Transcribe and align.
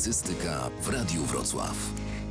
Publicystyka 0.00 0.70
w 0.82 0.88
Radiu 0.88 1.22
Wrocław. 1.22 1.74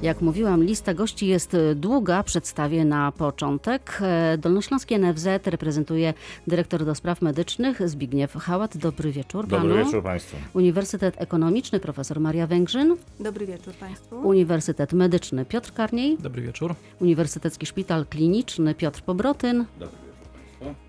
Jak 0.01 0.21
mówiłam, 0.21 0.63
lista 0.63 0.93
gości 0.93 1.27
jest 1.27 1.57
długa. 1.75 2.23
Przedstawię 2.23 2.85
na 2.85 3.11
początek. 3.11 3.97
E, 4.01 4.37
Dolnośląskie 4.37 4.99
NFZ 4.99 5.27
reprezentuje 5.45 6.13
dyrektor 6.47 6.85
do 6.85 6.95
spraw 6.95 7.21
medycznych 7.21 7.89
Zbigniew 7.89 8.33
Hałat. 8.33 8.77
Dobry 8.77 9.11
wieczór 9.11 9.47
Dobry 9.47 9.69
panu. 9.73 9.85
wieczór 9.85 10.03
Państwu. 10.03 10.37
Uniwersytet 10.53 11.21
Ekonomiczny 11.21 11.79
profesor 11.79 12.19
Maria 12.19 12.47
Węgrzyn. 12.47 12.95
Dobry 13.19 13.45
wieczór 13.45 13.73
Państwu. 13.73 14.15
Uniwersytet 14.27 14.93
Medyczny 14.93 15.45
Piotr 15.45 15.73
Karniej. 15.73 16.17
Dobry 16.17 16.41
wieczór. 16.41 16.75
Uniwersytecki 17.01 17.65
Szpital 17.65 18.05
Kliniczny 18.05 18.75
Piotr 18.75 19.01
Pobrotyn. 19.01 19.65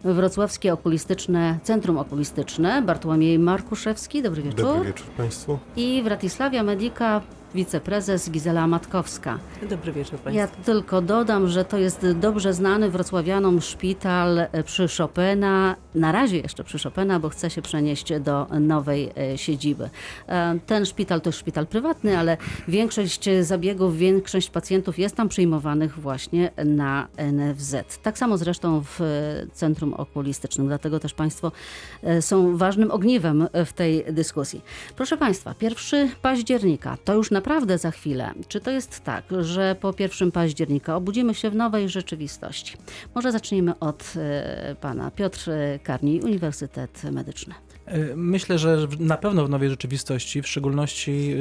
Wrocławskie 0.05 0.73
Okulistyczne 0.73 1.59
Centrum 1.63 1.99
Okulistyczne 1.99 2.83
Bartłomiej 2.83 3.39
Markuszewski. 3.39 4.23
Dobry 4.23 4.43
wieczór. 4.43 4.65
Dobry 4.65 4.85
wieczór 4.85 5.07
Państwu. 5.07 5.59
I 5.77 6.03
Wratysławia 6.03 6.63
Medica 6.63 7.21
wiceprezes 7.55 8.31
Gizela 8.31 8.67
Matkowska. 8.67 9.39
Dobry 9.71 9.93
wieczór 9.93 10.19
Państwu. 10.19 10.39
Ja 10.39 10.49
tylko 10.49 11.03
dodam, 11.03 11.49
że 11.49 11.65
to 11.65 11.79
jest 11.79 12.07
dobrze 12.15 12.55
znany 12.55 12.91
wrocławianom 12.91 13.61
szpital 13.61 14.47
przy 14.65 14.87
Chopina, 14.99 15.77
na 15.95 16.13
razie 16.13 16.39
jeszcze 16.39 16.65
przy 16.65 16.79
Chopina, 16.79 17.21
bo 17.21 17.29
chce 17.29 17.51
się 17.51 17.63
przenieść 17.63 18.13
do 18.21 18.47
nowej 18.61 19.11
e, 19.17 19.39
siedziby. 19.39 19.91
E, 20.29 20.59
Ten 20.67 20.87
szpital 20.87 21.21
to 21.21 21.33
szpital 21.33 21.67
prywatny, 21.67 22.19
ale 22.19 22.37
większość 22.69 23.29
zabiegów, 23.41 23.97
większość 23.97 24.51
pacjentów 24.51 24.99
jest 24.99 25.17
tam 25.17 25.29
przyjmowanych 25.29 25.99
właśnie 26.01 26.51
na 26.65 27.09
NFZ. 27.33 27.77
Tak 28.03 28.19
samo 28.19 28.39
zresztą 28.39 28.83
w 28.85 29.01
e, 29.01 29.07
Centrum 29.53 29.95
Okulistycznym, 29.95 30.67
dlatego 30.67 31.01
też 31.01 31.15
Państwo 31.15 31.53
są 32.21 32.57
ważnym 32.57 32.91
ogniwem 32.91 33.49
w 33.67 33.73
tej 33.73 34.05
dyskusji. 34.13 34.63
Proszę 34.97 35.17
Państwa, 35.17 35.55
1 35.61 36.09
października 36.23 36.97
to 37.05 37.15
już 37.15 37.31
naprawdę 37.41 37.79
za 37.79 37.91
chwilę. 37.91 38.31
Czy 38.49 38.61
to 38.61 38.71
jest 38.71 39.01
tak, 39.05 39.25
że 39.41 39.77
po 39.81 39.95
1 39.99 40.33
października 40.33 40.97
obudzimy 40.97 41.35
się 41.35 41.51
w 41.51 41.55
nowej 41.55 41.89
rzeczywistości? 41.89 42.77
Może 43.15 43.33
zacznijmy 43.33 43.79
od 43.79 44.13
e, 44.17 44.77
pana 44.81 45.11
Piotr 45.11 45.51
Karni, 45.83 46.21
Uniwersytet 46.21 47.03
Medyczny. 47.13 47.55
Y, 47.89 48.17
Myślę, 48.17 48.59
że 48.59 48.87
na 48.99 49.17
pewno 49.17 49.45
w 49.47 49.51
nowej 49.51 49.71
rzeczywistości, 49.71 50.43
w 50.43 50.47
szczególności 50.49 51.33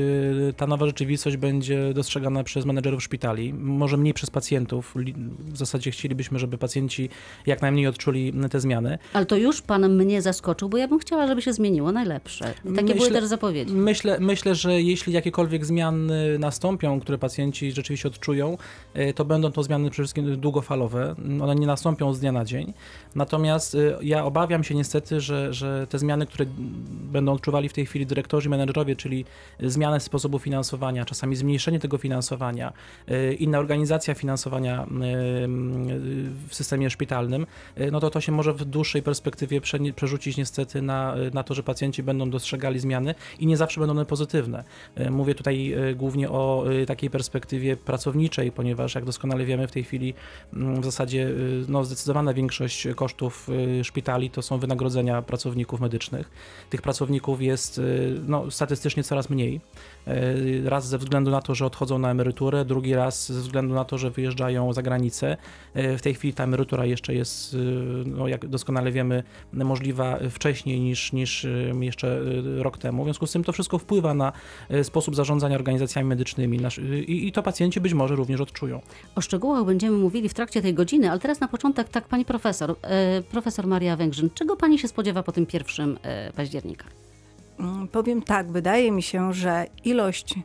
y, 0.50 0.54
ta 0.58 0.68
nowa 0.68 0.86
rzeczywistość 0.86 1.38
będzie 1.38 1.94
dostrzegana 1.94 2.44
przez 2.44 2.66
menedżerów 2.66 3.04
szpitali, 3.04 3.54
może 3.54 3.98
mniej 3.98 4.14
przez 4.14 4.30
pacjentów. 4.30 4.94
W 5.40 5.58
zasadzie 5.58 5.92
chcielibyśmy, 5.92 6.40
żeby 6.40 6.58
pacjenci 6.58 7.10
jak 7.46 7.62
najmniej 7.62 7.88
odczuli 7.88 8.34
te 8.52 8.60
zmiany. 8.60 8.98
Ale 9.14 9.26
to 9.26 9.36
już 9.36 9.62
pan 9.62 9.96
mnie 9.96 10.22
zaskoczył, 10.22 10.70
bo 10.70 10.78
ja 10.78 10.88
bym 10.88 11.00
chciała, 11.00 11.28
żeby 11.28 11.42
się 11.42 11.54
zmieniło 11.54 11.92
najlepsze. 11.92 12.46
Takie 12.46 12.66
były 12.94 12.96
Myślę- 12.96 13.12
też 13.12 13.26
zapowiedzi. 13.26 13.74
Myślę, 13.74 14.18
myślę, 14.20 14.56
że 14.56 14.82
jeśli 14.82 15.14
jakiekolwiek 15.14 15.66
zmiany 15.66 16.40
nastąpią, 16.40 17.00
które 17.00 17.18
pacjenci 17.18 17.72
rzeczywiście 17.72 18.08
odczują, 18.08 18.58
y, 18.96 19.14
to 19.14 19.26
będą 19.26 19.52
to 19.52 19.64
zmiany 19.64 19.90
przede 19.90 20.04
wszystkim 20.06 20.40
długofalowe. 20.40 21.16
One 21.42 21.56
nie 21.56 21.68
nastąpią 21.68 22.14
z 22.14 22.20
dnia 22.20 22.32
na 22.32 22.46
dzień. 22.46 22.74
Natomiast 23.16 23.78
ja 24.02 24.26
obawiam 24.26 24.64
się 24.64 24.76
niestety, 24.76 25.22
że, 25.22 25.54
że 25.54 25.88
te 25.90 26.00
zmiany, 26.00 26.26
które 26.26 26.39
będą 27.12 27.34
odczuwali 27.34 27.70
w 27.70 27.74
tej 27.74 27.86
chwili 27.86 28.06
dyrektorzy 28.06 28.50
menedżerowie, 28.50 28.96
czyli 28.96 29.26
zmianę 29.60 30.00
sposobu 30.00 30.40
finansowania, 30.40 31.06
czasami 31.06 31.36
zmniejszenie 31.36 31.80
tego 31.80 31.98
finansowania, 31.98 32.74
y, 33.12 33.34
inna 33.34 33.60
organizacja 33.60 34.14
finansowania 34.14 34.84
y, 34.84 34.88
w 36.48 36.50
systemie 36.52 36.90
szpitalnym, 36.90 37.46
y, 37.82 37.92
no 37.92 38.00
to 38.00 38.10
to 38.10 38.22
się 38.22 38.32
może 38.32 38.54
w 38.54 38.66
dłuższej 38.66 39.04
perspektywie 39.04 39.62
przerzucić 39.96 40.38
niestety 40.38 40.82
na, 40.82 41.16
na 41.34 41.44
to, 41.44 41.54
że 41.54 41.64
pacjenci 41.64 42.04
będą 42.04 42.30
dostrzegali 42.30 42.80
zmiany 42.80 43.16
i 43.40 43.48
nie 43.48 43.58
zawsze 43.58 43.80
będą 43.80 43.92
one 43.92 44.06
pozytywne. 44.06 44.64
Mówię 45.10 45.36
tutaj 45.36 45.76
głównie 45.96 46.30
o 46.30 46.66
takiej 46.88 47.10
perspektywie 47.10 47.78
pracowniczej, 47.78 48.52
ponieważ 48.52 48.96
jak 48.96 49.06
doskonale 49.06 49.46
wiemy 49.46 49.68
w 49.68 49.72
tej 49.72 49.84
chwili 49.84 50.14
w 50.54 50.86
zasadzie 50.86 51.30
no, 51.68 51.84
zdecydowana 51.84 52.34
większość 52.34 52.88
kosztów 52.96 53.50
szpitali 53.84 54.30
to 54.30 54.42
są 54.42 54.58
wynagrodzenia 54.58 55.22
pracowników 55.22 55.80
medycznych. 55.80 56.19
Tych 56.70 56.82
pracowników 56.82 57.42
jest 57.42 57.78
y, 57.78 58.20
no, 58.28 58.52
statystycznie 58.52 59.04
coraz 59.04 59.30
mniej. 59.30 59.62
Y, 60.08 60.62
Raz 60.66 60.88
ze 60.88 60.98
względu 60.98 61.32
na 61.32 61.42
to, 61.42 61.56
że 61.56 61.66
odchodzą 61.66 62.00
na 62.00 62.12
emeryturę, 62.12 62.66
drugi 62.66 62.96
raz 62.96 63.32
ze 63.32 63.42
względu 63.42 63.76
na 63.76 63.86
to, 63.86 63.98
że 63.98 64.12
wyjeżdżają 64.12 64.74
za 64.74 64.82
granicę. 64.82 65.38
Y, 65.78 65.98
W 65.98 66.02
tej 66.02 66.14
chwili 66.14 66.34
ta 66.34 66.44
emerytura 66.44 66.86
jeszcze 66.86 67.14
jest, 67.14 67.58
no, 68.06 68.28
jak 68.28 68.48
doskonale 68.48 68.92
wiemy, 68.92 69.24
możliwa 69.54 70.20
wcześniej 70.30 70.80
niż, 70.80 71.14
niż 71.14 71.48
jeszcze 71.80 72.22
rok 72.58 72.78
temu. 72.78 73.04
W 73.04 73.06
związku 73.06 73.28
z 73.28 73.32
tym 73.32 73.44
to 73.44 73.52
wszystko 73.52 73.78
wpływa 73.78 74.14
na 74.14 74.32
sposób 74.84 75.16
zarządzania 75.16 75.56
organizacjami 75.56 76.10
medycznymi 76.10 76.60
i, 77.08 77.28
i 77.28 77.32
to 77.32 77.44
pacjenci 77.44 77.82
być 77.82 77.94
może 77.94 78.16
również 78.16 78.42
odczują. 78.42 78.82
O 79.16 79.22
szczegółach 79.22 79.66
będziemy 79.66 79.98
mówili 79.98 80.30
w 80.30 80.34
trakcie 80.34 80.62
tej 80.62 80.74
godziny, 80.74 81.12
ale 81.12 81.20
teraz 81.20 81.40
na 81.40 81.48
początek 81.48 81.90
tak 81.90 82.08
pani 82.08 82.26
profesor, 82.26 82.76
profesor 83.32 83.68
Maria 83.68 83.96
Węgrzyn, 83.96 84.30
czego 84.34 84.56
pani 84.56 84.80
się 84.80 84.88
spodziewa 84.88 85.24
po 85.24 85.32
tym 85.32 85.46
1 85.54 86.00
e, 86.04 86.09
października? 86.36 86.86
Mm, 87.60 87.88
Powiem 87.88 88.22
tak, 88.22 88.52
wydaje 88.52 88.92
mi 88.92 89.04
się, 89.04 89.34
że 89.34 89.66
ilość 89.86 90.36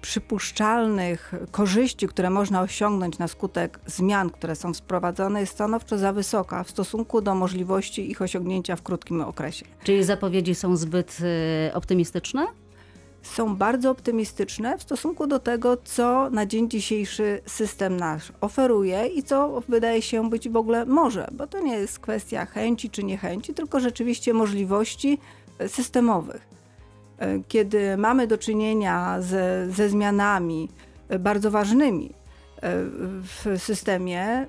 przypuszczalnych 0.00 1.34
korzyści, 1.50 2.08
które 2.08 2.30
można 2.30 2.60
osiągnąć 2.60 3.18
na 3.18 3.28
skutek 3.28 3.80
zmian, 3.86 4.30
które 4.30 4.56
są 4.56 4.74
wprowadzone, 4.74 5.40
jest 5.40 5.52
stanowczo 5.52 5.98
za 5.98 6.12
wysoka 6.12 6.64
w 6.64 6.70
stosunku 6.70 7.20
do 7.20 7.34
możliwości 7.34 8.10
ich 8.10 8.22
osiągnięcia 8.22 8.76
w 8.76 8.82
krótkim 8.82 9.20
okresie. 9.20 9.66
Czy 9.84 10.04
zapowiedzi 10.04 10.54
są 10.54 10.76
zbyt 10.76 11.18
e, 11.68 11.74
optymistyczne? 11.74 12.46
Są 13.22 13.56
bardzo 13.56 13.90
optymistyczne 13.90 14.78
w 14.78 14.82
stosunku 14.82 15.26
do 15.26 15.38
tego, 15.38 15.76
co 15.84 16.30
na 16.30 16.46
dzień 16.46 16.70
dzisiejszy 16.70 17.40
system 17.46 17.96
nasz 17.96 18.32
oferuje 18.40 19.06
i 19.06 19.22
co 19.22 19.62
wydaje 19.68 20.02
się 20.02 20.30
być 20.30 20.48
w 20.48 20.56
ogóle 20.56 20.86
może, 20.86 21.28
bo 21.32 21.46
to 21.46 21.60
nie 21.60 21.74
jest 21.74 21.98
kwestia 21.98 22.46
chęci 22.46 22.90
czy 22.90 23.04
niechęci, 23.04 23.54
tylko 23.54 23.80
rzeczywiście 23.80 24.34
możliwości 24.34 25.18
e, 25.58 25.68
systemowych. 25.68 26.48
E, 27.18 27.40
Kiedy 27.48 27.96
mamy 27.96 28.26
do 28.26 28.38
czynienia 28.38 29.20
ze, 29.20 29.70
ze 29.70 29.88
zmianami 29.88 30.68
e, 31.08 31.18
bardzo 31.18 31.50
ważnymi 31.50 32.12
w 33.22 33.58
systemie, 33.58 34.46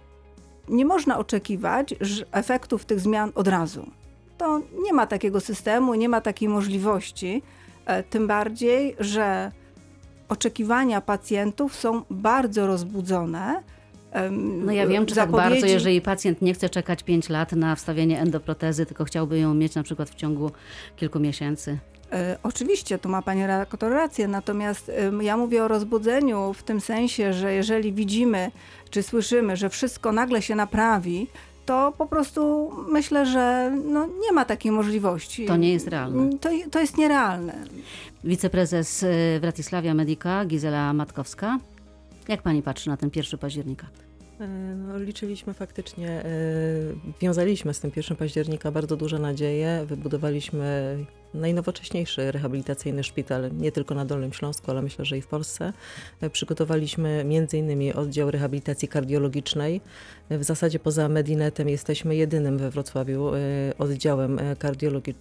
nie 0.70 0.86
można 0.86 1.18
oczekiwać 1.18 1.96
efektów 2.32 2.86
tych 2.86 3.00
zmian 3.00 3.32
od 3.36 3.48
razu. 3.48 3.92
To 4.38 4.62
nie 4.84 4.94
ma 4.94 5.08
takiego 5.08 5.40
systemu, 5.40 5.94
nie 5.94 6.10
ma 6.10 6.22
takiej 6.22 6.50
możliwości. 6.50 7.44
E, 7.86 8.04
Tym 8.04 8.28
bardziej, 8.28 8.96
że 9.00 9.52
oczekiwania 10.30 11.02
pacjentów 11.02 11.76
są 11.76 12.02
bardzo 12.10 12.68
rozbudzone. 12.68 13.64
No 14.32 14.72
ja 14.72 14.88
wiem, 14.88 15.06
czy 15.06 15.16
tak 15.16 15.30
zapowiedzi- 15.30 15.50
bardzo, 15.50 15.66
jeżeli 15.66 16.02
pacjent 16.02 16.42
nie 16.42 16.54
chce 16.54 16.70
czekać 16.70 17.04
5 17.04 17.30
lat 17.30 17.52
na 17.52 17.76
wstawienie 17.76 18.20
endoprotezy, 18.22 18.86
tylko 18.86 19.06
chciałby 19.06 19.40
ją 19.40 19.54
mieć 19.54 19.76
na 19.76 19.84
przykład 19.84 20.10
w 20.10 20.16
ciągu 20.16 20.52
kilku 20.96 21.20
miesięcy. 21.20 21.78
E, 22.12 22.38
Oczywiście, 22.44 22.98
tu 22.98 23.10
ma 23.10 23.22
pani 23.22 23.42
redaktor 23.42 23.92
rację, 23.92 24.28
natomiast 24.28 24.92
ja 25.22 25.38
mówię 25.38 25.64
o 25.64 25.68
rozbudzeniu 25.68 26.54
w 26.54 26.64
tym 26.64 26.82
sensie, 26.82 27.34
że 27.34 27.54
jeżeli 27.54 27.94
widzimy 27.94 28.52
czy 28.90 29.04
słyszymy, 29.04 29.58
że 29.58 29.70
wszystko 29.70 30.12
nagle 30.12 30.42
się 30.42 30.56
naprawi, 30.56 31.28
to 31.66 31.94
po 31.98 32.06
prostu 32.06 32.72
myślę, 32.90 33.26
że 33.26 33.76
no, 33.86 34.08
nie 34.22 34.32
ma 34.32 34.46
takiej 34.46 34.72
możliwości. 34.72 35.46
To 35.46 35.56
nie 35.56 35.74
jest 35.74 35.88
realne. 35.88 36.38
To, 36.38 36.50
to 36.72 36.80
jest 36.80 36.98
nierealne. 36.98 37.54
Wiceprezes 38.24 39.04
e, 39.04 39.40
Wratysławia 39.40 39.94
Medica 39.94 40.46
Gizela 40.46 40.94
Matkowska. 40.94 41.60
Jak 42.28 42.42
pani 42.42 42.62
patrzy 42.62 42.90
na 42.90 42.98
ten 42.98 43.10
1 43.16 43.40
października? 43.40 43.88
E, 44.40 44.48
No, 44.76 45.00
liczyliśmy 45.00 45.54
faktycznie, 45.54 46.10
e, 46.10 46.26
wiązaliśmy 47.22 47.74
z 47.74 47.80
tym 47.80 47.92
1 47.96 48.18
października 48.18 48.72
bardzo 48.72 48.98
duże 48.98 49.20
nadzieje. 49.20 49.86
Wybudowaliśmy 49.88 50.98
najnowocześniejszy 51.34 52.32
rehabilitacyjny 52.32 53.04
szpital, 53.04 53.52
nie 53.58 53.72
tylko 53.72 53.96
na 53.96 54.06
Dolnym 54.06 54.34
Śląsku, 54.34 54.72
ale 54.72 54.82
myślę, 54.82 55.06
że 55.06 55.18
i 55.18 55.22
w 55.22 55.28
Polsce. 55.28 55.74
Przygotowaliśmy 56.32 57.26
m.in. 57.30 57.98
oddział 57.98 58.32
rehabilitacji 58.32 58.88
kardiologicznej. 58.88 59.82
W 60.30 60.44
zasadzie 60.44 60.80
poza 60.80 61.10
Medinetem 61.10 61.70
jesteśmy 61.70 62.16
jedynym 62.16 62.58
we 62.58 62.70
Wrocławiu 62.70 63.32
e, 63.36 63.40
oddziałem 63.80 64.40
e, 64.40 64.56
kardiologi- 64.56 65.14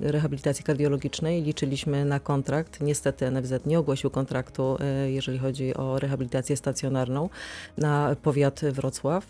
e, 0.00 0.12
rehabilitacji 0.12 0.64
kardiologicznej. 0.64 1.42
Liczyliśmy 1.42 2.04
na 2.04 2.20
kontrakt. 2.20 2.80
Niestety 2.80 3.30
NFZ 3.30 3.66
nie 3.66 3.78
ogłosił 3.78 4.10
kontraktu, 4.10 4.76
jeżeli 5.06 5.38
chodzi 5.38 5.74
o 5.74 5.98
rehabilitację 5.98 6.56
stacjonarną 6.56 7.28
na 7.78 8.16
powiat 8.22 8.60
Wrocław. 8.60 9.26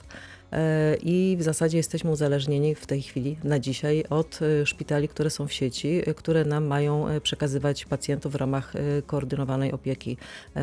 I 1.02 1.36
w 1.38 1.42
zasadzie 1.42 1.76
jesteśmy 1.76 2.10
uzależnieni 2.10 2.74
w 2.74 2.86
tej 2.86 3.02
chwili, 3.02 3.36
na 3.44 3.58
dzisiaj, 3.58 4.04
od 4.10 4.40
e, 4.42 4.66
szpitali, 4.66 5.08
które 5.08 5.30
są 5.30 5.46
w 5.46 5.52
sieci, 5.52 6.02
e, 6.06 6.14
które 6.14 6.44
nam 6.44 6.64
mają 6.64 7.08
e, 7.08 7.20
przekazywać 7.20 7.84
pacjentów 7.84 8.32
w 8.32 8.34
ramach 8.34 8.72
koordynowanej 9.06 9.72
opieki 9.72 10.16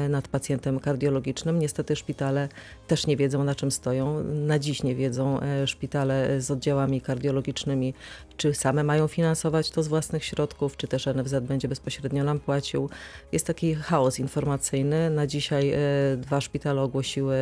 nad 0.09 0.27
pacjentem 0.27 0.79
kardiologicznym. 0.79 1.59
Niestety 1.59 1.95
szpitale 1.95 2.49
też 2.87 3.07
nie 3.07 3.17
wiedzą, 3.17 3.43
na 3.43 3.55
czym 3.55 3.71
stoją. 3.71 4.23
Na 4.23 4.59
dziś 4.59 4.83
nie 4.83 4.95
wiedzą 4.95 5.39
szpitale 5.65 6.41
z 6.41 6.51
oddziałami 6.51 7.01
kardiologicznymi, 7.01 7.93
czy 8.37 8.53
same 8.53 8.83
mają 8.83 9.07
finansować 9.07 9.71
to 9.71 9.83
z 9.83 9.87
własnych 9.87 10.25
środków, 10.25 10.77
czy 10.77 10.87
też 10.87 11.05
NFZ 11.05 11.33
będzie 11.41 11.67
bezpośrednio 11.67 12.23
nam 12.23 12.39
płacił. 12.39 12.89
Jest 13.31 13.47
taki 13.47 13.75
chaos 13.75 14.19
informacyjny. 14.19 15.09
Na 15.09 15.27
dzisiaj 15.27 15.73
dwa 16.17 16.41
szpitale 16.41 16.81
ogłosiły 16.81 17.35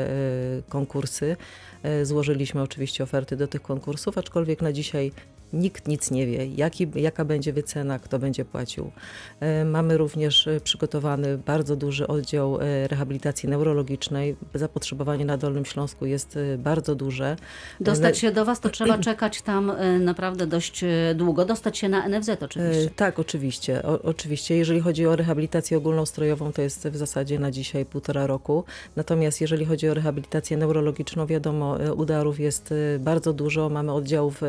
konkursy. 0.69 1.35
E, 1.83 2.05
Złożyliśmy 2.05 2.61
oczywiście 2.61 3.03
oferty 3.03 3.37
do 3.37 3.47
tych 3.47 3.61
konkursów, 3.61 4.17
aczkolwiek 4.17 4.61
na 4.61 4.73
dzisiaj 4.73 5.11
nikt 5.53 5.87
nic 5.87 6.11
nie 6.11 6.27
wie, 6.27 6.45
jaki, 6.45 6.87
jaka 6.95 7.25
będzie 7.25 7.53
wycena, 7.53 7.99
kto 7.99 8.19
będzie 8.19 8.45
płacił. 8.45 8.91
E, 9.39 9.65
Mamy 9.65 9.97
również 9.97 10.47
e, 10.47 10.59
przygotowany 10.59 11.37
bardzo 11.37 11.75
duży 11.75 12.07
oddział 12.07 12.61
e, 12.61 12.87
rehabilitacji 12.87 13.49
neurologicznej. 13.49 14.35
Zapotrzebowanie 14.53 15.25
na 15.25 15.37
Dolnym 15.37 15.65
Śląsku 15.65 16.05
jest 16.05 16.39
bardzo 16.57 16.95
duże. 16.95 17.35
Dostać 17.79 18.17
się 18.17 18.31
do 18.31 18.45
Was, 18.45 18.59
to 18.59 18.69
trzeba 18.75 18.97
czekać 18.97 19.41
tam 19.41 19.71
naprawdę 19.99 20.47
dość 20.47 20.85
długo. 21.15 21.45
Dostać 21.45 21.77
się 21.77 21.89
na 21.89 22.07
NFZ 22.09 22.29
oczywiście. 22.41 22.89
Tak, 22.95 23.19
oczywiście. 23.19 23.83
O, 23.83 24.01
oczywiście. 24.01 24.57
Jeżeli 24.57 24.79
chodzi 24.79 25.07
o 25.07 25.15
rehabilitację 25.15 25.77
ogólnoustrojową, 25.77 26.51
to 26.51 26.61
jest 26.61 26.87
w 26.87 26.95
zasadzie 26.95 27.39
na 27.39 27.51
dzisiaj 27.51 27.85
półtora 27.85 28.27
roku. 28.27 28.63
Natomiast 28.95 29.41
jeżeli 29.41 29.65
chodzi 29.65 29.89
o 29.89 29.93
rehabilitację 29.93 30.57
neurologiczną, 30.57 31.25
wiadomo, 31.25 31.77
udarów 31.95 32.39
jest 32.39 32.73
bardzo 32.99 33.33
dużo. 33.33 33.69
Mamy 33.69 33.93
oddziałów 33.93 34.43
e, 34.43 34.47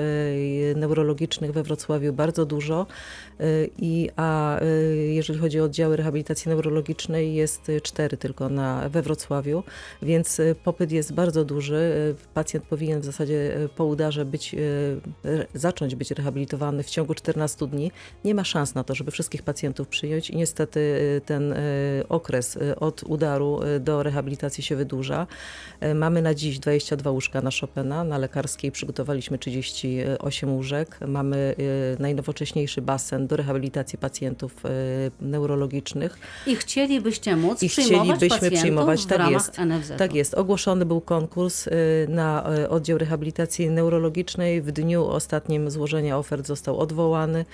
neurologicznych 0.94 1.52
we 1.52 1.62
Wrocławiu 1.62 2.12
bardzo 2.12 2.46
dużo. 2.46 2.86
E, 3.40 3.44
I, 3.78 4.10
a 4.16 4.60
e, 4.60 4.66
jeżeli 4.96 5.38
chodzi 5.38 5.60
o 5.60 5.64
oddziały 5.64 5.96
rehabilitacji 5.96 6.48
neurologicznej, 6.48 7.34
jest 7.34 7.72
cztery 7.82 8.16
tylko 8.16 8.48
na, 8.48 8.88
we 8.88 9.02
Wrocławiu, 9.02 9.62
więc 10.02 10.40
e, 10.40 10.54
popyt 10.54 10.92
jest 10.92 11.12
bardzo 11.12 11.44
duży. 11.44 12.14
Pacjent 12.34 12.64
powinien 12.66 13.00
w 13.00 13.04
zasadzie 13.04 13.68
po 13.76 13.84
udarze 13.84 14.24
być, 14.24 14.56
zacząć 15.54 15.94
być 15.94 16.10
rehabilitowany 16.10 16.82
w 16.82 16.90
ciągu 16.90 17.14
14 17.14 17.66
dni. 17.66 17.90
Nie 18.24 18.34
ma 18.34 18.44
szans 18.44 18.74
na 18.74 18.84
to, 18.84 18.94
żeby 18.94 19.10
wszystkich 19.10 19.42
pacjentów 19.42 19.88
przyjąć 19.88 20.30
i 20.30 20.36
niestety 20.36 20.80
ten 21.26 21.54
okres 22.08 22.58
od 22.80 23.02
udaru 23.02 23.60
do 23.80 24.02
rehabilitacji 24.02 24.62
się 24.62 24.76
wydłuża. 24.76 25.26
Mamy 25.94 26.22
na 26.22 26.34
dziś 26.34 26.58
22 26.58 27.10
łóżka 27.10 27.40
na 27.40 27.50
Chopina, 27.60 28.04
na 28.04 28.18
lekarskiej 28.18 28.72
przygotowaliśmy 28.72 29.38
38 29.38 30.52
łóżek. 30.52 30.83
Mamy 31.06 31.54
e, 31.98 32.02
najnowocześniejszy 32.02 32.82
basen 32.82 33.26
do 33.26 33.36
rehabilitacji 33.36 33.98
pacjentów 33.98 34.66
e, 34.66 34.68
neurologicznych. 35.20 36.18
I 36.46 36.56
chcielibyście 36.56 37.36
móc 37.36 37.62
I 37.62 37.68
przyjmować 37.68 38.16
chcielibyśmy 38.16 38.50
przyjmować, 38.50 39.06
tak 39.06 39.30
jest. 39.30 39.58
NFZ. 39.58 39.92
Tak 39.98 40.14
jest. 40.14 40.34
Ogłoszony 40.34 40.86
był 40.86 41.00
konkurs 41.00 41.66
y, 41.66 41.70
na 42.08 42.50
y, 42.58 42.68
oddział 42.68 42.98
rehabilitacji 42.98 43.70
neurologicznej. 43.70 44.62
W 44.62 44.72
dniu 44.72 45.06
ostatnim 45.06 45.70
złożenia 45.70 46.18
ofert 46.18 46.46
został 46.46 46.78
odwołany. 46.78 47.44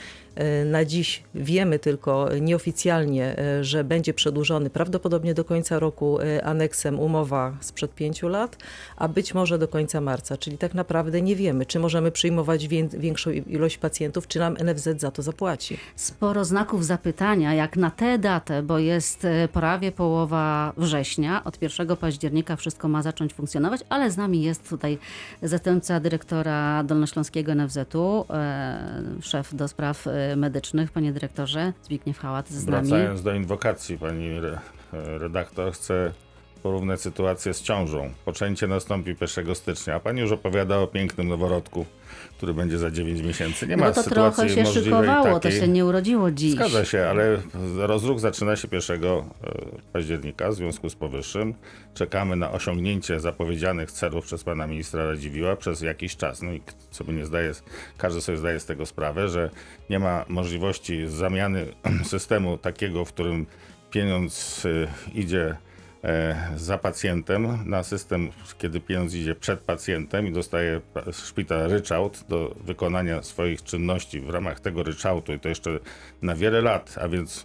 Y, 0.63 0.65
Na 0.65 0.85
dziś 0.85 1.23
wiemy 1.35 1.79
tylko 1.79 2.29
nieoficjalnie, 2.41 3.37
y, 3.61 3.65
że 3.65 3.85
będzie 3.85 4.15
przedłużony 4.15 4.71
prawdopodobnie 4.71 5.35
do 5.35 5.45
końca 5.45 5.79
roku 5.79 6.21
y, 6.21 6.45
aneksem 6.45 7.01
umowa 7.01 7.57
sprzed 7.61 7.95
pięciu 7.95 8.29
lat, 8.29 8.57
a 8.97 9.09
być 9.09 9.35
może 9.35 9.59
do 9.59 9.69
końca 9.69 10.01
marca. 10.01 10.37
Czyli 10.37 10.59
tak 10.59 10.75
naprawdę 10.75 11.23
nie 11.23 11.37
wiemy, 11.37 11.67
czy 11.67 11.79
możemy 11.79 12.11
przyjmować 12.11 12.69
wię- 12.69 12.89
większą 13.11 13.31
ilość 13.31 13.79
pacjentów, 13.79 14.27
czy 14.27 14.39
nam 14.39 14.57
NFZ 14.65 14.89
za 14.97 15.11
to 15.11 15.23
zapłaci. 15.23 15.79
Sporo 15.97 16.45
znaków 16.45 16.85
zapytania, 16.85 17.55
jak 17.55 17.77
na 17.77 17.91
tę 17.91 18.19
datę, 18.19 18.63
bo 18.63 18.79
jest 18.79 19.25
e, 19.25 19.49
prawie 19.49 19.93
połowa 19.93 20.73
września, 20.77 21.45
od 21.45 21.63
1 21.63 21.97
października 21.97 22.57
wszystko 22.57 22.89
ma 22.89 23.03
zacząć 23.03 23.35
funkcjonować, 23.35 23.81
ale 23.89 24.11
z 24.11 24.17
nami 24.17 24.43
jest 24.43 24.69
tutaj 24.69 24.99
zastępca 25.43 26.01
dyrektora 26.01 26.85
Dolnośląskiego 26.85 27.55
NFZ-u, 27.55 28.27
e, 28.31 29.03
szef 29.23 29.55
do 29.55 29.69
spraw 29.69 30.07
e, 30.07 30.37
medycznych, 30.37 30.93
panie 30.93 31.13
dyrektorze, 31.13 31.73
Zbigniew 31.83 32.19
Hałat 32.19 32.49
z 32.51 32.67
nami. 32.67 32.89
Wracając 32.89 33.23
do 33.23 33.35
inwokacji, 33.35 33.99
pani 33.99 34.29
re, 34.31 34.59
redaktor, 34.93 35.73
chcę 35.73 36.13
porównać 36.63 37.01
sytuację 37.01 37.55
z 37.55 37.63
ciążą. 37.63 38.11
Poczęcie 38.25 38.67
nastąpi 38.67 39.17
1 39.21 39.55
stycznia, 39.55 39.95
a 39.95 40.01
pani 40.01 40.21
już 40.21 40.33
opowiada 40.33 40.79
o 40.79 40.87
pięknym 40.87 41.29
noworodku, 41.29 41.87
który 42.37 42.55
będzie 42.55 42.79
za 42.79 42.91
9 42.91 43.23
miesięcy. 43.23 43.67
Nie 43.67 43.77
ma 43.77 43.87
No 43.87 43.93
to 43.93 44.03
sytuacji 44.03 44.49
trochę 44.49 44.67
się 44.67 44.81
szykowało, 44.81 45.41
takiej. 45.41 45.41
to 45.41 45.65
się 45.65 45.69
nie 45.69 45.85
urodziło 45.85 46.31
dziś. 46.31 46.53
Zgadza 46.53 46.85
się, 46.85 47.07
ale 47.07 47.43
rozruch 47.77 48.21
zaczyna 48.21 48.57
się 48.57 48.69
1 48.73 49.05
e, 49.05 49.23
października 49.93 50.51
w 50.51 50.55
związku 50.55 50.91
z 50.91 50.95
powyższym. 50.95 51.55
Czekamy 51.95 52.37
na 52.37 52.51
osiągnięcie 52.53 53.21
zapowiedzianych 53.21 53.91
celów 53.93 54.25
przez 54.25 54.45
pana 54.45 54.67
ministra 54.67 55.07
Radziwiła 55.07 55.57
przez 55.57 55.81
jakiś 55.81 56.17
czas. 56.17 56.43
No 56.43 56.53
i 56.53 56.61
sobie 56.91 57.13
nie 57.13 57.27
zdaje, 57.27 57.53
każdy 57.99 58.21
sobie 58.21 58.39
zdaje 58.39 58.61
z 58.61 58.67
tego 58.67 58.87
sprawę, 58.87 59.29
że 59.29 59.51
nie 59.91 59.99
ma 59.99 60.25
możliwości 60.29 61.09
zamiany 61.09 61.67
systemu 62.05 62.59
takiego, 62.59 63.05
w 63.05 63.13
którym 63.13 63.47
pieniądz 63.91 64.65
y, 64.65 64.89
idzie 65.15 65.47
e, 65.47 65.70
za 66.57 66.79
pacjentem 66.79 67.59
na 67.67 67.83
system, 67.83 68.29
kiedy 68.59 68.81
pieniądz 68.81 69.15
idzie 69.15 69.35
przed 69.35 69.61
pacjentem 69.61 70.27
i 70.27 70.33
dostaje 70.33 70.81
szpital 71.13 71.69
ryczałt 71.71 72.25
do 72.29 72.55
wykonania 72.65 73.23
swoich 73.23 73.63
czynności 73.63 74.21
w 74.21 74.31
ramach 74.31 74.61
tego 74.61 74.83
ryczałtu 74.83 75.33
i 75.33 75.41
to 75.41 75.49
jeszcze 75.49 75.79
na 76.23 76.35
wiele 76.35 76.61
lat, 76.61 76.95
a 77.01 77.09
więc 77.09 77.45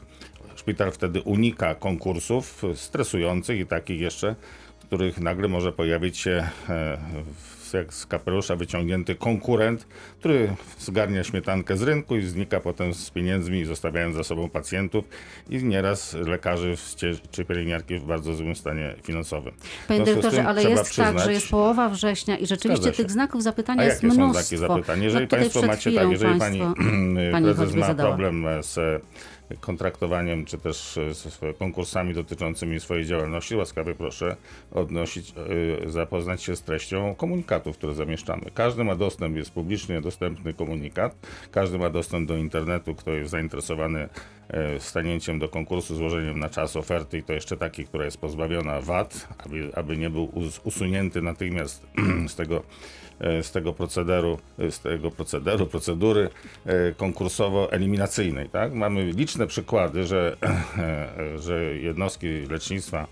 szpital 0.55 0.91
wtedy 0.91 1.21
unika 1.21 1.75
konkursów 1.75 2.63
stresujących 2.75 3.59
i 3.59 3.65
takich 3.65 3.99
jeszcze, 4.01 4.35
których 4.79 5.19
nagle 5.19 5.47
może 5.47 5.71
pojawić 5.71 6.17
się 6.17 6.31
e, 6.69 6.97
w- 7.35 7.54
jak 7.77 7.93
z 7.93 8.05
kapelusza 8.05 8.55
wyciągnięty 8.55 9.15
konkurent, 9.15 9.87
który 10.19 10.55
zgarnia 10.79 11.23
śmietankę 11.23 11.77
z 11.77 11.81
rynku 11.81 12.15
i 12.15 12.21
znika 12.21 12.59
potem 12.59 12.93
z 12.93 13.09
pieniędzmi, 13.09 13.65
zostawiając 13.65 14.15
za 14.15 14.23
sobą 14.23 14.49
pacjentów 14.49 15.05
i 15.49 15.63
nieraz 15.63 16.13
lekarzy 16.13 16.75
czy 17.31 17.45
pielęgniarki 17.45 17.99
w 17.99 18.03
bardzo 18.05 18.33
złym 18.35 18.55
stanie 18.55 18.95
finansowym. 19.03 19.53
Panie 19.87 20.03
dyrektorze, 20.03 20.45
ale 20.47 20.63
jest 20.63 20.75
tak, 20.75 20.93
że 20.93 21.03
przyznać- 21.13 21.33
jest 21.33 21.49
połowa 21.49 21.89
września 21.89 22.37
i 22.37 22.47
rzeczywiście 22.47 22.91
tych 22.91 23.11
znaków 23.11 23.43
zapytania 23.43 23.83
jest 23.83 24.03
jakie 24.03 24.15
są 24.15 24.21
mnóstwo. 24.23 24.43
takie 24.43 24.57
zapytania? 24.57 25.03
Jeżeli 25.03 25.25
No 25.25 25.37
Państwo 25.37 25.61
macie 25.61 25.91
tak, 25.91 26.11
jeżeli 26.11 26.39
pani, 26.39 26.59
państwo- 26.59 26.73
pani 27.31 27.45
prezes 27.55 27.75
ma 27.75 27.95
problem 27.95 28.45
z 28.61 29.03
kontraktowaniem, 29.59 30.45
czy 30.45 30.57
też 30.57 30.99
e, 31.41 31.53
konkursami 31.53 32.13
dotyczącymi 32.13 32.79
swojej 32.79 33.05
działalności, 33.05 33.55
łaskawie 33.55 33.95
proszę 33.95 34.35
odnosić, 34.71 35.33
e, 35.85 35.89
zapoznać 35.89 36.43
się 36.43 36.55
z 36.55 36.61
treścią 36.61 37.15
komunikatów, 37.15 37.77
które 37.77 37.93
zamieszczamy. 37.93 38.51
Każdy 38.53 38.83
ma 38.83 38.95
dostęp, 38.95 39.35
jest 39.35 39.51
publicznie 39.51 40.01
dostępny 40.01 40.53
komunikat, 40.53 41.15
każdy 41.51 41.77
ma 41.77 41.89
dostęp 41.89 42.27
do 42.27 42.37
internetu, 42.37 42.95
kto 42.95 43.11
jest 43.11 43.31
zainteresowany 43.31 44.09
e, 44.49 44.79
stanięciem 44.79 45.39
do 45.39 45.49
konkursu, 45.49 45.95
złożeniem 45.95 46.39
na 46.39 46.49
czas 46.49 46.75
oferty 46.75 47.17
i 47.17 47.23
to 47.23 47.33
jeszcze 47.33 47.57
takiej, 47.57 47.85
która 47.85 48.05
jest 48.05 48.17
pozbawiona 48.17 48.81
VAT, 48.81 49.27
aby, 49.37 49.71
aby 49.75 49.97
nie 49.97 50.09
był 50.09 50.29
us- 50.33 50.61
usunięty 50.63 51.21
natychmiast 51.21 51.87
z 52.27 52.35
tego 52.35 52.63
z 53.19 53.51
tego 53.51 53.73
procederu, 53.73 54.37
e, 54.59 54.71
z 54.71 54.79
tego 54.79 55.11
procederu, 55.11 55.67
procedury 55.67 56.29
e, 56.65 56.91
konkursowo-eliminacyjnej. 56.91 58.49
Tak? 58.49 58.73
Mamy 58.73 59.05
liczne 59.05 59.47
przykłady, 59.47 60.05
że, 60.05 60.37
e, 60.77 61.39
że 61.39 61.75
jednostki 61.75 62.27
lecznictwa 62.27 63.07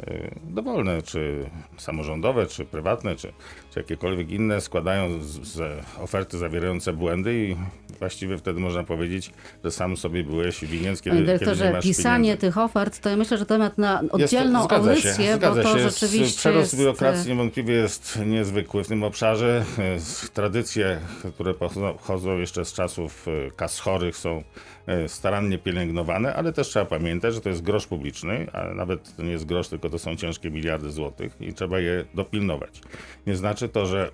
e, 0.00 0.30
dowolne, 0.44 1.02
czy 1.02 1.50
samorządowe, 1.76 2.46
czy 2.46 2.64
prywatne, 2.64 3.16
czy, 3.16 3.32
czy 3.70 3.80
jakiekolwiek 3.80 4.30
inne, 4.30 4.60
składają 4.60 5.22
z, 5.22 5.48
z 5.48 5.84
oferty 5.98 6.38
zawierające 6.38 6.92
błędy 6.92 7.34
i 7.34 7.56
właściwie 7.98 8.38
wtedy 8.38 8.60
można 8.60 8.84
powiedzieć, 8.84 9.30
że 9.64 9.70
sam 9.70 9.96
sobie 9.96 10.24
byłeś 10.24 10.64
winien, 10.64 10.96
kiedy, 10.96 11.02
Panie 11.02 11.02
kiedy 11.04 11.20
nie 11.20 11.26
dyrektorze, 11.26 11.72
masz 11.72 11.84
pisanie 11.84 12.22
pieniędzy. 12.24 12.40
tych 12.40 12.58
ofert, 12.58 13.00
to 13.00 13.10
ja 13.10 13.16
myślę, 13.16 13.38
że 13.38 13.46
temat 13.46 13.78
na 13.78 14.00
Jest 14.02 14.14
oddzielną 14.14 14.64
zgadza 14.64 14.90
audycję, 14.90 15.14
się, 15.14 15.38
bo 15.40 15.54
to 15.54 15.78
się. 15.78 15.90
rzeczywiście 15.90 16.38
Przerost 16.38 16.60
jest... 16.72 16.74
e, 16.74 16.76
biurokracji 16.76 17.30
niewątpliwie 17.30 17.74
jest 17.74 18.18
niezwykły 18.26 18.84
w 18.84 18.88
tym 18.88 19.02
obszarze. 19.02 19.64
E, 19.78 20.30
Tradycje, 20.34 21.00
które 21.34 21.54
pochodzą- 21.54 22.38
jeszcze 22.38 22.64
z 22.64 22.72
czasów 22.72 23.26
e, 23.28 23.50
kas 23.50 23.78
chorych 23.80 24.16
są 24.16 24.42
starannie 25.06 25.58
pielęgnowane, 25.58 26.34
ale 26.34 26.52
też 26.52 26.68
trzeba 26.68 26.84
pamiętać, 26.84 27.34
że 27.34 27.40
to 27.40 27.48
jest 27.48 27.62
grosz 27.62 27.86
publiczny, 27.86 28.46
a 28.52 28.74
nawet 28.74 29.16
to 29.16 29.22
nie 29.22 29.30
jest 29.30 29.44
grosz, 29.44 29.68
tylko 29.68 29.90
to 29.90 29.98
są 29.98 30.16
ciężkie 30.16 30.50
miliardy 30.50 30.90
złotych 30.90 31.36
i 31.40 31.52
trzeba 31.54 31.78
je 31.80 32.04
dopilnować. 32.14 32.80
Nie 33.26 33.36
znaczy 33.36 33.68
to, 33.68 33.86
że 33.86 34.10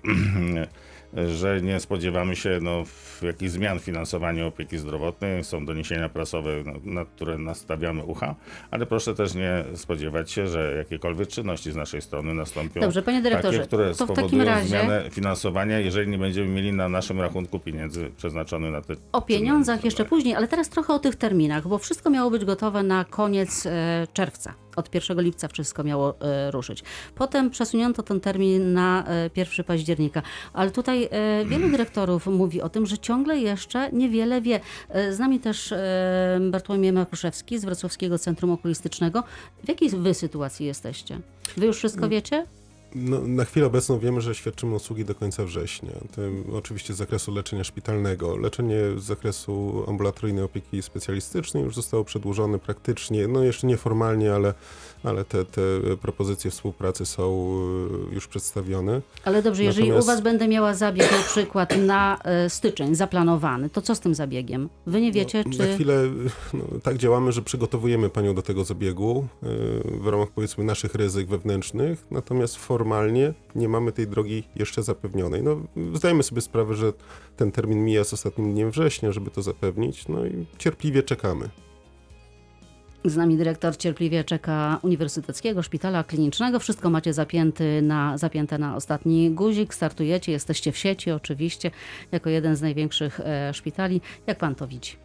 że 1.27 1.61
nie 1.61 1.79
spodziewamy 1.79 2.35
się 2.35 2.59
no, 2.61 2.83
jakichś 3.21 3.51
zmian 3.51 3.79
w 3.79 3.83
finansowaniu 3.83 4.47
opieki 4.47 4.77
zdrowotnej. 4.77 5.43
Są 5.43 5.65
doniesienia 5.65 6.09
prasowe, 6.09 6.51
no, 6.65 6.73
na 6.83 7.05
które 7.05 7.37
nastawiamy 7.37 8.03
ucha, 8.03 8.35
ale 8.71 8.85
proszę 8.85 9.15
też 9.15 9.33
nie 9.35 9.63
spodziewać 9.75 10.31
się, 10.31 10.47
że 10.47 10.73
jakiekolwiek 10.77 11.27
czynności 11.27 11.71
z 11.71 11.75
naszej 11.75 12.01
strony 12.01 12.33
nastąpią. 12.33 12.81
Dobrze, 12.81 13.01
panie 13.01 13.21
dyrektorze, 13.21 13.57
takie, 13.57 13.67
które 13.67 13.95
to 13.95 14.07
w 14.07 14.13
takim 14.13 14.41
razie- 14.41 14.67
zmianę 14.67 15.03
finansowania, 15.11 15.79
jeżeli 15.79 16.11
nie 16.11 16.17
będziemy 16.17 16.47
mieli 16.47 16.73
na 16.73 16.89
naszym 16.89 17.21
rachunku 17.21 17.59
pieniędzy 17.59 18.11
przeznaczonych 18.17 18.71
na 18.71 18.81
te 18.81 18.95
O 19.11 19.21
pieniądzach 19.21 19.85
jeszcze 19.85 20.05
później, 20.05 20.35
ale 20.35 20.47
teraz 20.47 20.69
trochę 20.69 20.93
o 20.93 20.99
tych 20.99 21.15
terminach, 21.15 21.67
bo 21.67 21.77
wszystko 21.77 22.09
miało 22.09 22.31
być 22.31 22.45
gotowe 22.45 22.83
na 22.83 23.05
koniec 23.05 23.65
e, 23.65 24.07
czerwca. 24.13 24.53
Od 24.81 24.95
1 24.95 25.21
lipca 25.21 25.47
wszystko 25.47 25.83
miało 25.83 26.15
e, 26.19 26.51
ruszyć. 26.51 26.83
Potem 27.15 27.49
przesunięto 27.49 28.03
ten 28.03 28.19
termin 28.19 28.73
na 28.73 29.03
e, 29.07 29.29
1 29.35 29.65
października, 29.65 30.21
ale 30.53 30.71
tutaj 30.71 31.09
e, 31.11 31.45
wielu 31.45 31.69
dyrektorów 31.77 32.27
mówi 32.27 32.61
o 32.61 32.69
tym, 32.69 32.85
że 32.85 32.97
ciągle 32.97 33.37
jeszcze 33.37 33.91
niewiele 33.91 34.41
wie. 34.41 34.59
E, 34.89 35.13
z 35.13 35.19
nami 35.19 35.39
też 35.39 35.71
e, 35.71 36.39
Bartłomiej 36.51 36.93
Makuszewski 36.93 37.59
z 37.59 37.65
Wrocławskiego 37.65 38.19
Centrum 38.19 38.51
Okulistycznego. 38.51 39.23
W 39.63 39.69
jakiej 39.69 39.89
wy 39.89 40.13
sytuacji 40.13 40.65
jesteście? 40.65 41.19
Wy 41.57 41.65
już 41.65 41.77
wszystko 41.77 42.09
wiecie? 42.09 42.45
No, 42.95 43.21
na 43.27 43.45
chwilę 43.45 43.65
obecną 43.65 43.99
wiemy, 43.99 44.21
że 44.21 44.35
świadczymy 44.35 44.75
usługi 44.75 45.05
do 45.05 45.15
końca 45.15 45.45
września. 45.45 45.91
Oczywiście 46.53 46.93
z 46.93 46.97
zakresu 46.97 47.31
leczenia 47.33 47.63
szpitalnego. 47.63 48.37
Leczenie 48.37 48.75
z 48.97 49.03
zakresu 49.03 49.83
ambulatoryjnej 49.87 50.43
opieki 50.43 50.81
specjalistycznej 50.81 51.63
już 51.63 51.75
zostało 51.75 52.03
przedłużone 52.03 52.59
praktycznie, 52.59 53.27
no 53.27 53.43
jeszcze 53.43 53.67
nieformalnie, 53.67 54.33
ale, 54.33 54.53
ale 55.03 55.25
te, 55.25 55.45
te 55.45 55.61
propozycje 56.01 56.51
współpracy 56.51 57.05
są 57.05 57.53
y, 58.11 58.15
już 58.15 58.27
przedstawione. 58.27 59.01
Ale 59.25 59.41
dobrze, 59.41 59.63
jeżeli 59.63 59.87
Natomiast- 59.89 60.03
u 60.03 60.07
Was 60.07 60.21
będę 60.21 60.47
miała 60.47 60.73
zabieg 60.73 61.11
na 61.11 61.23
przykład 61.23 61.77
na 61.77 62.19
e, 62.23 62.49
styczeń 62.49 62.95
zaplanowany, 62.95 63.69
to 63.69 63.81
co 63.81 63.95
z 63.95 63.99
tym 63.99 64.15
zabiegiem? 64.15 64.69
Wy 64.85 65.01
nie 65.01 65.11
wiecie, 65.11 65.43
No, 65.45 65.51
czy... 65.51 65.59
Na 65.59 65.75
chwilę 65.75 66.03
no, 66.53 66.63
tak 66.83 66.97
działamy, 66.97 67.31
że 67.31 67.41
przygotowujemy 67.41 68.09
panią 68.09 68.35
do 68.35 68.41
tego 68.41 68.63
zabiegu 68.63 69.27
w 69.83 70.07
ramach 70.07 70.29
powiedzmy 70.29 70.63
naszych 70.63 70.95
ryzyk 70.95 71.27
wewnętrznych, 71.27 72.05
natomiast 72.11 72.55
formalnie 72.81 73.33
nie 73.55 73.69
mamy 73.69 73.91
tej 73.91 74.07
drogi 74.07 74.43
jeszcze 74.55 74.83
zapewnionej. 74.83 75.43
No, 75.43 75.61
zdajemy 75.93 76.23
sobie 76.23 76.41
sprawę, 76.41 76.75
że 76.75 76.93
ten 77.37 77.51
termin 77.51 77.85
mija 77.85 78.03
z 78.03 78.13
ostatnim 78.13 78.53
dniem 78.53 78.71
września, 78.71 79.11
żeby 79.11 79.31
to 79.31 79.41
zapewnić, 79.41 80.07
no 80.07 80.25
i 80.25 80.45
cierpliwie 80.57 81.03
czekamy. 81.03 81.49
Z 83.05 83.15
nami 83.15 83.37
dyrektor 83.37 83.77
cierpliwie 83.77 84.23
czeka 84.23 84.79
Uniwersyteckiego 84.81 85.63
Szpitala 85.63 86.03
Klinicznego. 86.03 86.59
Wszystko 86.59 86.89
macie 86.89 87.13
zapięty 87.13 87.81
na, 87.81 88.17
zapięte 88.17 88.57
na 88.57 88.75
ostatni 88.75 89.31
guzik. 89.31 89.73
Startujecie, 89.73 90.31
jesteście 90.31 90.71
w 90.71 90.77
sieci 90.77 91.11
oczywiście, 91.11 91.71
jako 92.11 92.29
jeden 92.29 92.55
z 92.55 92.61
największych 92.61 93.19
e, 93.19 93.53
szpitali. 93.53 94.01
Jak 94.27 94.37
pan 94.37 94.55
to 94.55 94.67
widzi? 94.67 94.95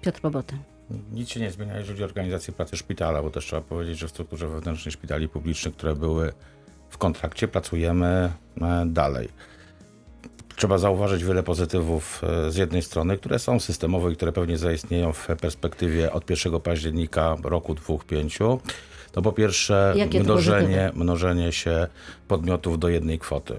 Piotr 0.00 0.20
Boboty. 0.20 0.56
Nic 1.12 1.28
się 1.28 1.40
nie 1.40 1.50
zmienia, 1.50 1.76
jeżeli 1.76 1.88
chodzi 1.92 2.02
o 2.02 2.06
organizację 2.06 2.54
pracy 2.54 2.76
szpitala, 2.76 3.22
bo 3.22 3.30
też 3.30 3.46
trzeba 3.46 3.62
powiedzieć, 3.62 3.98
że 3.98 4.06
w 4.06 4.10
strukturze 4.10 4.48
wewnętrznej 4.48 4.92
szpitali 4.92 5.28
publicznych, 5.28 5.74
które 5.74 5.94
były 5.94 6.32
w 6.94 6.98
kontrakcie, 6.98 7.48
pracujemy 7.48 8.32
e, 8.60 8.84
dalej. 8.86 9.28
Trzeba 10.56 10.78
zauważyć 10.78 11.24
wiele 11.24 11.42
pozytywów 11.42 12.22
e, 12.24 12.50
z 12.50 12.56
jednej 12.56 12.82
strony, 12.82 13.16
które 13.16 13.38
są 13.38 13.60
systemowe 13.60 14.12
i 14.12 14.16
które 14.16 14.32
pewnie 14.32 14.58
zaistnieją 14.58 15.12
w 15.12 15.26
perspektywie 15.40 16.12
od 16.12 16.30
1 16.30 16.60
października 16.60 17.36
roku, 17.44 17.74
dwóch, 17.74 18.04
pięciu. 18.04 18.60
To 19.12 19.22
po 19.22 19.32
pierwsze 19.32 19.94
Jakie 19.96 20.22
mnożenie, 20.22 20.90
mnożenie 20.94 21.52
się 21.52 21.86
podmiotów 22.28 22.78
do 22.78 22.88
jednej 22.88 23.18
kwoty. 23.18 23.54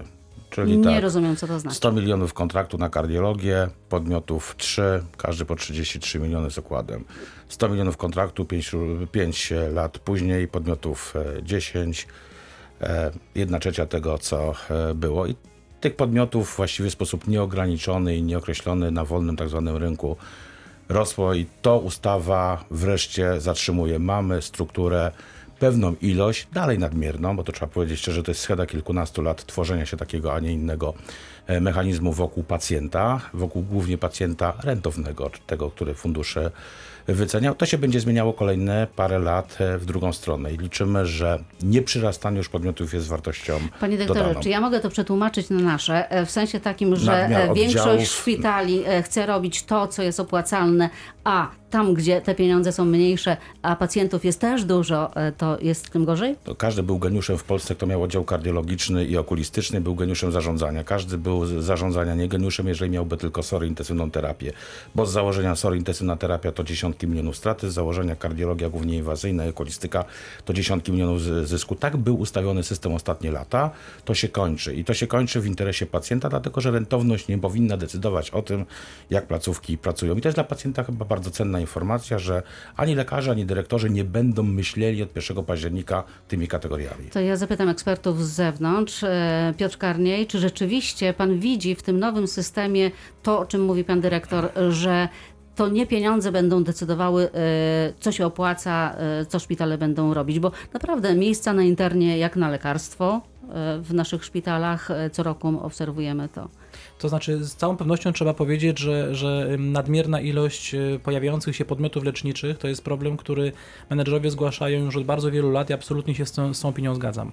Czyli 0.50 0.78
Nie 0.78 0.84
tak, 0.84 1.02
rozumiem, 1.02 1.36
co 1.36 1.46
to 1.46 1.60
znaczy. 1.60 1.76
100 1.76 1.92
milionów 1.92 2.34
kontraktu 2.34 2.78
na 2.78 2.88
kardiologię, 2.88 3.68
podmiotów 3.88 4.54
3, 4.56 5.02
każdy 5.16 5.44
po 5.44 5.56
33 5.56 6.18
miliony 6.18 6.50
z 6.50 6.58
okładem. 6.58 7.04
100 7.48 7.68
milionów 7.68 7.96
kontraktu 7.96 8.44
5, 8.44 8.72
5 9.12 9.52
lat 9.72 9.98
później, 9.98 10.48
podmiotów 10.48 11.14
e, 11.16 11.42
10, 11.42 12.06
e, 12.10 12.35
jedna 13.34 13.58
trzecia 13.58 13.86
tego, 13.86 14.18
co 14.18 14.54
e, 14.70 14.94
było. 14.94 15.26
I 15.26 15.34
tych 15.80 15.96
podmiotów 15.96 16.54
właściwie 16.56 16.90
w 16.90 16.92
sposób 16.92 17.28
nieograniczony 17.28 18.16
i 18.16 18.22
nieokreślony 18.22 18.90
na 18.90 19.04
wolnym 19.04 19.36
tak 19.36 19.48
zwanym 19.48 19.76
rynku 19.76 20.16
rosło 20.88 21.34
i 21.34 21.46
to 21.62 21.78
ustawa 21.78 22.64
wreszcie 22.70 23.40
zatrzymuje. 23.40 23.98
Mamy 23.98 24.42
strukturę, 24.42 25.12
pewną 25.58 25.94
ilość, 26.02 26.48
dalej 26.52 26.78
nadmierną, 26.78 27.36
bo 27.36 27.44
to 27.44 27.52
trzeba 27.52 27.72
powiedzieć 27.72 28.00
szczerze, 28.00 28.22
to 28.22 28.30
jest 28.30 28.40
scheda 28.40 28.66
kilkunastu 28.66 29.22
lat 29.22 29.46
tworzenia 29.46 29.86
się 29.86 29.96
takiego, 29.96 30.34
a 30.34 30.40
nie 30.40 30.52
innego 30.52 30.94
e, 31.46 31.60
mechanizmu 31.60 32.12
wokół 32.12 32.44
pacjenta, 32.44 33.20
wokół 33.34 33.62
głównie 33.62 33.98
pacjenta 33.98 34.54
rentownego, 34.62 35.30
tego, 35.46 35.70
który 35.70 35.94
fundusze 35.94 36.50
wyceniał. 37.14 37.54
To 37.54 37.66
się 37.66 37.78
będzie 37.78 38.00
zmieniało 38.00 38.32
kolejne 38.32 38.86
parę 38.96 39.18
lat 39.18 39.56
e, 39.60 39.78
w 39.78 39.84
drugą 39.84 40.12
stronę 40.12 40.52
i 40.52 40.56
liczymy, 40.58 41.06
że 41.06 41.38
nieprzyrastanie 41.62 42.36
już 42.36 42.48
podmiotów 42.48 42.94
jest 42.94 43.08
wartością 43.08 43.58
Panie 43.80 43.98
doktorze, 43.98 44.20
dodaną. 44.20 44.40
czy 44.40 44.48
ja 44.48 44.60
mogę 44.60 44.80
to 44.80 44.90
przetłumaczyć 44.90 45.50
na 45.50 45.58
nasze, 45.60 46.10
e, 46.10 46.26
w 46.26 46.30
sensie 46.30 46.60
takim, 46.60 46.96
że 46.96 47.12
Nadmiar 47.12 47.50
e, 47.50 47.54
większość 47.54 47.86
oddziałów. 47.86 48.08
szpitali 48.08 48.84
chce 49.02 49.26
robić 49.26 49.62
to, 49.62 49.88
co 49.88 50.02
jest 50.02 50.20
opłacalne, 50.20 50.90
a 51.24 51.50
tam, 51.76 51.94
gdzie 51.94 52.20
te 52.20 52.34
pieniądze 52.34 52.72
są 52.72 52.84
mniejsze, 52.84 53.36
a 53.62 53.76
pacjentów 53.76 54.24
jest 54.24 54.40
też 54.40 54.64
dużo, 54.64 55.16
e, 55.16 55.32
to 55.32 55.58
jest 55.60 55.90
tym 55.90 56.04
gorzej? 56.04 56.36
To 56.44 56.54
każdy 56.54 56.82
był 56.82 56.98
geniuszem 56.98 57.38
w 57.38 57.44
Polsce, 57.44 57.74
kto 57.74 57.86
miał 57.86 58.02
oddział 58.02 58.24
kardiologiczny 58.24 59.04
i 59.04 59.16
okulistyczny, 59.16 59.80
był 59.80 59.94
geniuszem 59.94 60.32
zarządzania. 60.32 60.84
Każdy 60.84 61.18
był 61.18 61.62
zarządzania 61.62 62.14
nie 62.14 62.28
geniuszem, 62.28 62.68
jeżeli 62.68 62.90
miałby 62.90 63.16
tylko 63.16 63.42
sory 63.42 63.66
intensywną 63.66 64.10
terapię. 64.10 64.52
Bo 64.94 65.06
z 65.06 65.12
założenia 65.12 65.56
sory 65.56 65.76
intensywna 65.76 66.16
terapia 66.16 66.52
to 66.52 66.64
dziesiątki 66.64 67.06
milionów 67.06 67.36
straty, 67.36 67.70
z 67.70 67.74
założenia 67.74 68.16
kardiologia 68.16 68.68
głównie 68.68 68.96
inwazyjna 68.96 69.46
i 69.46 69.48
okulistyka 69.48 70.04
to 70.44 70.52
dziesiątki 70.52 70.92
milionów 70.92 71.22
zysku. 71.22 71.74
Tak 71.74 71.96
był 71.96 72.20
ustawiony 72.20 72.62
system 72.62 72.94
ostatnie 72.94 73.30
lata. 73.30 73.70
To 74.04 74.14
się 74.14 74.28
kończy. 74.28 74.74
I 74.74 74.84
to 74.84 74.94
się 74.94 75.06
kończy 75.06 75.40
w 75.40 75.46
interesie 75.46 75.86
pacjenta, 75.86 76.28
dlatego 76.28 76.60
że 76.60 76.70
rentowność 76.70 77.28
nie 77.28 77.38
powinna 77.38 77.76
decydować 77.76 78.30
o 78.30 78.42
tym, 78.42 78.64
jak 79.10 79.26
placówki 79.26 79.78
pracują. 79.78 80.16
I 80.16 80.20
to 80.20 80.28
jest 80.28 80.36
dla 80.36 80.44
pacjenta 80.44 80.84
chyba 80.84 81.04
bardzo 81.04 81.30
cenna 81.30 81.60
informacja, 81.60 81.65
że 82.18 82.42
ani 82.76 82.94
lekarze, 82.94 83.30
ani 83.30 83.46
dyrektorzy 83.46 83.90
nie 83.90 84.04
będą 84.04 84.42
myśleli 84.42 85.02
od 85.02 85.16
1 85.16 85.44
października 85.44 86.04
tymi 86.28 86.48
kategoriami. 86.48 87.10
To 87.10 87.20
ja 87.20 87.36
zapytam 87.36 87.68
ekspertów 87.68 88.24
z 88.24 88.28
zewnątrz. 88.28 89.04
E, 89.04 89.54
Piotr 89.56 89.78
Karniej, 89.78 90.26
czy 90.26 90.38
rzeczywiście 90.38 91.12
pan 91.12 91.38
widzi 91.38 91.74
w 91.74 91.82
tym 91.82 91.98
nowym 91.98 92.26
systemie 92.26 92.90
to, 93.22 93.38
o 93.38 93.46
czym 93.46 93.64
mówi 93.64 93.84
pan 93.84 94.00
dyrektor, 94.00 94.50
że 94.70 95.08
to 95.54 95.68
nie 95.68 95.86
pieniądze 95.86 96.32
będą 96.32 96.64
decydowały, 96.64 97.22
e, 97.24 97.28
co 98.00 98.12
się 98.12 98.26
opłaca, 98.26 98.94
e, 98.98 99.26
co 99.26 99.38
szpitale 99.38 99.78
będą 99.78 100.14
robić, 100.14 100.40
bo 100.40 100.52
naprawdę 100.72 101.14
miejsca 101.14 101.52
na 101.52 101.62
internie 101.62 102.18
jak 102.18 102.36
na 102.36 102.48
lekarstwo 102.48 103.20
w 103.82 103.94
naszych 103.94 104.24
szpitalach 104.24 104.88
co 105.12 105.22
roku 105.22 105.60
obserwujemy 105.62 106.28
to. 106.28 106.48
To 106.98 107.08
znaczy, 107.08 107.44
z 107.44 107.54
całą 107.54 107.76
pewnością 107.76 108.12
trzeba 108.12 108.34
powiedzieć, 108.34 108.78
że, 108.78 109.14
że 109.14 109.48
nadmierna 109.58 110.20
ilość 110.20 110.74
y, 110.74 111.00
pojawiających 111.02 111.56
się 111.56 111.64
podmiotów 111.64 112.04
leczniczych 112.04 112.58
to 112.58 112.68
jest 112.68 112.84
problem, 112.84 113.16
który 113.16 113.52
menedżerowie 113.90 114.30
zgłaszają 114.30 114.84
już 114.84 114.96
od 114.96 115.04
bardzo 115.04 115.30
wielu 115.30 115.50
lat 115.50 115.70
i 115.70 115.72
absolutnie 115.72 116.14
się 116.14 116.26
z 116.26 116.32
tą, 116.32 116.54
z 116.54 116.60
tą 116.60 116.68
opinią 116.68 116.94
zgadzam. 116.94 117.32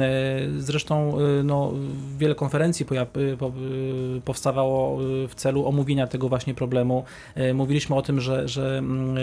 E, 0.00 0.36
Zresztą 0.58 1.20
y, 1.20 1.42
no, 1.44 1.72
wiele 2.18 2.34
konferencji 2.34 2.86
y, 3.16 3.36
po- 3.36 3.52
powstawało 4.24 4.98
w 5.28 5.34
celu 5.34 5.66
omówienia 5.66 6.06
tego 6.06 6.28
właśnie 6.28 6.54
problemu. 6.54 7.04
E, 7.34 7.54
Mówiliśmy 7.54 7.96
o 7.96 8.02
tym, 8.02 8.20
że, 8.20 8.48
że 8.48 8.78
mm, 8.78 9.16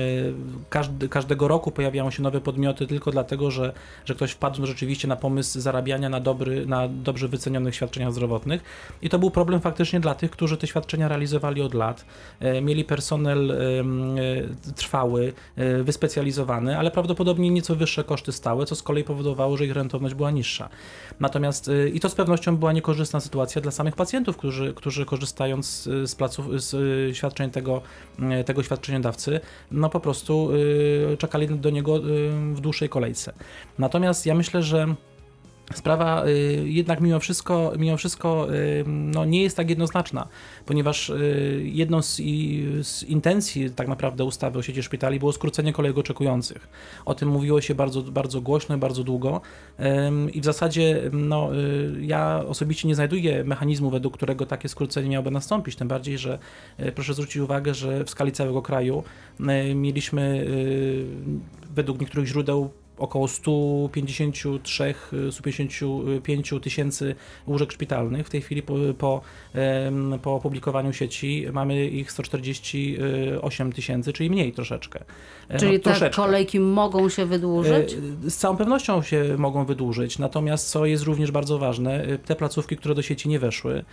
każdy, 0.69 1.09
każdego 1.09 1.47
roku 1.47 1.71
pojawiają 1.71 2.11
się 2.11 2.23
nowe 2.23 2.41
podmioty 2.41 2.87
tylko 2.87 3.11
dlatego, 3.11 3.51
że, 3.51 3.73
że 4.05 4.15
ktoś 4.15 4.31
wpadł 4.31 4.65
rzeczywiście 4.65 5.07
na 5.07 5.15
pomysł 5.15 5.59
zarabiania 5.59 6.09
na, 6.09 6.19
dobry, 6.19 6.65
na 6.65 6.87
dobrze 6.87 7.27
wycenionych 7.27 7.75
świadczeniach 7.75 8.11
zdrowotnych. 8.11 8.63
I 9.01 9.09
to 9.09 9.19
był 9.19 9.31
problem 9.31 9.52
faktycznie 9.59 9.99
dla 9.99 10.15
tych, 10.15 10.31
którzy 10.31 10.57
te 10.57 10.67
świadczenia 10.67 11.07
realizowali 11.07 11.61
od 11.61 11.73
lat, 11.73 12.05
e, 12.39 12.61
mieli 12.61 12.83
personel 12.83 13.51
e, 13.51 13.55
trwały, 14.75 15.33
e, 15.55 15.83
wyspecjalizowany, 15.83 16.77
ale 16.77 16.91
prawdopodobnie 16.91 17.49
nieco 17.49 17.75
wyższe 17.75 18.03
koszty 18.03 18.31
stałe, 18.31 18.65
co 18.65 18.75
z 18.75 18.83
kolei 18.83 19.03
powodowało, 19.03 19.57
że 19.57 19.65
ich 19.65 19.73
rentowność 19.73 20.15
była 20.15 20.31
niższa. 20.31 20.69
Natomiast 21.19 21.69
i 21.93 21.99
to 21.99 22.09
z 22.09 22.15
pewnością 22.15 22.57
była 22.57 22.73
niekorzystna 22.73 23.19
sytuacja 23.19 23.61
dla 23.61 23.71
samych 23.71 23.95
pacjentów, 23.95 24.37
którzy, 24.37 24.73
którzy 24.73 25.05
korzystając 25.05 25.89
z 26.05 26.15
placów, 26.15 26.61
z 26.63 26.75
świadczeń 27.15 27.51
tego, 27.51 27.81
tego 28.45 28.63
świadczeniodawcy, 28.63 29.39
no 29.71 29.89
po 29.89 29.99
prostu 29.99 30.49
czekali 31.17 31.47
do 31.47 31.69
niego 31.69 31.99
w 32.53 32.61
dłuższej 32.61 32.89
kolejce. 32.89 33.33
Natomiast 33.77 34.25
ja 34.25 34.35
myślę, 34.35 34.63
że 34.63 34.95
Sprawa 35.73 36.27
y, 36.27 36.63
jednak 36.65 37.01
mimo 37.01 37.19
wszystko, 37.19 37.73
mimo 37.77 37.97
wszystko 37.97 38.53
y, 38.53 38.83
no, 38.87 39.25
nie 39.25 39.43
jest 39.43 39.57
tak 39.57 39.69
jednoznaczna, 39.69 40.27
ponieważ 40.65 41.09
y, 41.09 41.61
jedną 41.65 42.01
z, 42.01 42.15
z 42.81 43.03
intencji 43.03 43.71
tak 43.71 43.87
naprawdę 43.87 44.23
ustawy 44.23 44.59
o 44.59 44.61
sieci 44.61 44.83
szpitali 44.83 45.19
było 45.19 45.33
skrócenie 45.33 45.73
kolejek 45.73 45.97
oczekujących. 45.97 46.67
O 47.05 47.15
tym 47.15 47.29
mówiło 47.29 47.61
się 47.61 47.75
bardzo, 47.75 48.01
bardzo 48.01 48.41
głośno 48.41 48.75
i 48.75 48.79
bardzo 48.79 49.03
długo 49.03 49.41
i 50.33 50.41
w 50.41 50.45
zasadzie 50.45 51.01
no, 51.11 51.49
ja 52.01 52.43
osobiście 52.47 52.87
nie 52.87 52.95
znajduję 52.95 53.43
mechanizmu, 53.43 53.89
według 53.89 54.13
którego 54.13 54.45
takie 54.45 54.69
skrócenie 54.69 55.09
miałoby 55.09 55.31
nastąpić, 55.31 55.75
tym 55.75 55.87
bardziej, 55.87 56.17
że 56.17 56.39
proszę 56.95 57.13
zwrócić 57.13 57.37
uwagę, 57.37 57.73
że 57.73 58.03
w 58.03 58.09
skali 58.09 58.31
całego 58.31 58.61
kraju 58.61 59.03
mieliśmy 59.75 60.47
według 61.75 62.01
niektórych 62.01 62.27
źródeł 62.27 62.71
około 63.03 63.27
153, 63.27 64.93
155 65.31 66.53
tysięcy 66.61 67.15
łóżek 67.47 67.71
szpitalnych. 67.71 68.27
W 68.27 68.29
tej 68.29 68.41
chwili 68.41 68.61
po, 68.61 68.75
po, 68.97 69.21
po 70.21 70.35
opublikowaniu 70.35 70.93
sieci 70.93 71.45
mamy 71.53 71.85
ich 71.87 72.11
148 72.11 73.73
tysięcy, 73.73 74.13
czyli 74.13 74.29
mniej 74.29 74.53
troszeczkę. 74.53 75.03
E, 75.49 75.59
Czyli 75.59 75.71
no, 75.71 75.77
te 75.77 75.83
troszeczkę. 75.83 76.21
kolejki 76.21 76.59
mogą 76.59 77.09
się 77.09 77.25
wydłużyć? 77.25 77.93
E, 78.25 78.29
Z 78.29 78.37
całą 78.37 78.57
pewnością 78.57 79.01
się 79.01 79.35
mogą 79.37 79.65
wydłużyć, 79.65 80.19
natomiast 80.19 80.69
co 80.69 80.85
jest 80.85 81.03
również 81.03 81.31
bardzo 81.31 81.57
ważne, 81.57 82.03
e, 82.03 82.17
te 82.17 82.35
placówki, 82.35 82.77
które 82.77 82.95
do 82.95 83.01
sieci 83.01 83.29
nie 83.29 83.39
weszły, 83.39 83.83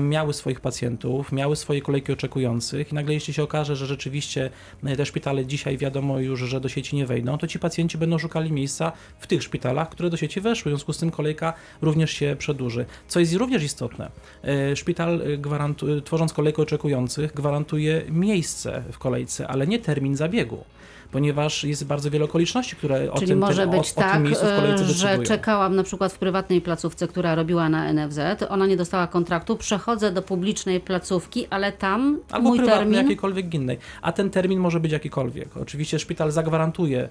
miały 0.00 0.32
swoich 0.32 0.60
pacjentów, 0.60 1.32
miały 1.32 1.56
swoje 1.56 1.80
kolejki 1.80 2.12
oczekujących 2.12 2.92
i 2.92 2.94
nagle 2.94 3.14
jeśli 3.14 3.34
się 3.34 3.42
okaże, 3.42 3.76
że 3.76 3.86
rzeczywiście 3.86 4.50
te 4.96 5.06
szpitale 5.06 5.46
dzisiaj 5.46 5.78
wiadomo 5.78 6.18
już, 6.18 6.40
że 6.40 6.60
do 6.60 6.68
sieci 6.68 6.96
nie 6.96 7.06
wejdą, 7.06 7.38
to 7.38 7.46
ci 7.46 7.58
pacjenci 7.58 7.98
będą 7.98 8.18
szukali 8.18 8.39
miejsca 8.48 8.92
w 9.18 9.26
tych 9.26 9.42
szpitalach, 9.42 9.88
które 9.88 10.10
do 10.10 10.16
sieci 10.16 10.40
weszły, 10.40 10.70
w 10.70 10.74
związku 10.74 10.92
z 10.92 10.98
tym 10.98 11.10
kolejka 11.10 11.52
również 11.82 12.10
się 12.10 12.36
przedłuży. 12.38 12.86
Co 13.08 13.20
jest 13.20 13.34
również 13.34 13.62
istotne, 13.62 14.10
e, 14.44 14.76
szpital 14.76 15.20
e, 15.22 15.38
gwarantu- 15.38 16.02
tworząc 16.02 16.32
kolejkę 16.32 16.62
oczekujących 16.62 17.34
gwarantuje 17.34 18.02
miejsce 18.08 18.82
w 18.92 18.98
kolejce, 18.98 19.48
ale 19.48 19.66
nie 19.66 19.78
termin 19.78 20.16
zabiegu. 20.16 20.64
Ponieważ 21.12 21.64
jest 21.64 21.86
bardzo 21.86 22.10
wiele 22.10 22.24
okoliczności, 22.24 22.76
które 22.76 23.12
o 23.12 23.14
Czyli 23.14 23.26
tym, 23.26 23.38
może 23.38 23.62
tym, 23.62 23.70
być 23.70 23.88
o, 23.88 23.92
o 23.92 23.94
tak, 23.94 24.12
tym 24.12 24.22
miejscu 24.22 24.46
w 24.46 24.56
kolejce 24.56 24.84
e, 24.84 24.86
że 24.86 25.18
czekałam 25.18 25.76
na 25.76 25.82
przykład 25.82 26.12
w 26.12 26.18
prywatnej 26.18 26.60
placówce, 26.60 27.08
która 27.08 27.34
robiła 27.34 27.68
na 27.68 27.92
NFZ, 27.92 28.18
ona 28.48 28.66
nie 28.66 28.76
dostała 28.76 29.06
kontraktu, 29.06 29.56
przechodzę 29.56 30.12
do 30.12 30.22
publicznej 30.22 30.80
placówki, 30.80 31.46
ale 31.50 31.72
tam 31.72 32.18
Albo 32.30 32.48
mój 32.48 32.58
prywatnej, 32.58 32.84
termin... 32.84 33.00
jakiejkolwiek 33.00 33.54
innej. 33.54 33.78
A 34.02 34.12
ten 34.12 34.30
termin 34.30 34.58
może 34.58 34.80
być 34.80 34.92
jakikolwiek. 34.92 35.56
Oczywiście 35.56 35.98
szpital 35.98 36.30
zagwarantuje 36.30 37.08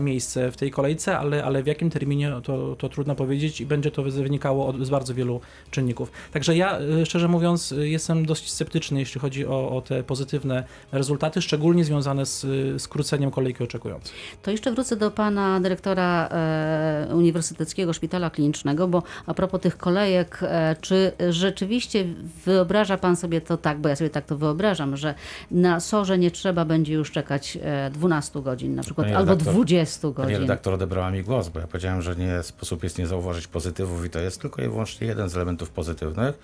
miejsce 0.00 0.52
w 0.52 0.56
tej 0.56 0.70
kolejce, 0.70 1.18
ale, 1.18 1.44
ale 1.44 1.62
w 1.62 1.66
jakim 1.66 1.90
terminie 1.90 2.32
to, 2.42 2.76
to 2.76 2.88
trudno 2.88 3.14
powiedzieć 3.14 3.60
i 3.60 3.66
będzie 3.66 3.90
to 3.90 4.02
wynikało 4.02 4.66
od, 4.66 4.86
z 4.86 4.90
bardzo 4.90 5.14
wielu 5.14 5.40
czynników. 5.70 6.12
Także 6.32 6.56
ja, 6.56 6.80
y, 6.80 7.06
szczerze 7.06 7.28
mówiąc, 7.28 7.72
y, 7.72 7.88
jestem 7.88 8.26
dość 8.26 8.50
sceptyczny, 8.50 9.00
jeśli 9.00 9.20
chodzi 9.20 9.46
o, 9.46 9.76
o 9.76 9.80
te 9.80 10.02
pozytywne 10.02 10.64
rezultaty, 10.92 11.42
szczególnie 11.42 11.84
związane 11.84 12.26
z 12.26 12.44
y, 12.44 12.78
skróceniem 12.78 13.30
kolejki 13.30 13.39
oczekującej. 13.64 14.12
To 14.42 14.50
jeszcze 14.50 14.72
wrócę 14.72 14.96
do 14.96 15.10
pana 15.10 15.60
dyrektora 15.60 16.28
e, 16.28 17.14
Uniwersyteckiego 17.14 17.92
Szpitala 17.92 18.30
Klinicznego, 18.30 18.88
bo 18.88 19.02
a 19.26 19.34
propos 19.34 19.60
tych 19.60 19.76
kolejek, 19.76 20.38
e, 20.42 20.76
czy 20.80 21.12
rzeczywiście 21.30 22.04
wyobraża 22.44 22.96
pan 22.96 23.16
sobie 23.16 23.40
to 23.40 23.56
tak, 23.56 23.78
bo 23.78 23.88
ja 23.88 23.96
sobie 23.96 24.10
tak 24.10 24.26
to 24.26 24.36
wyobrażam, 24.36 24.96
że 24.96 25.14
na 25.50 25.80
sorze 25.80 26.18
nie 26.18 26.30
trzeba 26.30 26.64
będzie 26.64 26.94
już 26.94 27.10
czekać 27.10 27.58
e, 27.62 27.90
12 27.90 28.42
godzin 28.42 28.74
na 28.74 28.82
przykład, 28.82 29.06
albo 29.06 29.30
redaktor, 29.30 29.54
20 29.54 30.00
Pani 30.00 30.14
godzin. 30.14 30.40
redaktor 30.40 30.74
odebrała 30.74 31.10
mi 31.10 31.22
głos, 31.22 31.48
bo 31.48 31.60
ja 31.60 31.66
powiedziałem, 31.66 32.02
że 32.02 32.16
nie 32.16 32.42
sposób 32.42 32.82
jest 32.82 32.98
nie 32.98 33.06
zauważyć 33.06 33.46
pozytywów 33.46 34.06
i 34.06 34.10
to 34.10 34.18
jest 34.18 34.40
tylko 34.40 34.62
i 34.62 34.68
wyłącznie 34.68 35.06
jeden 35.06 35.28
z 35.28 35.36
elementów 35.36 35.70
pozytywnych. 35.70 36.38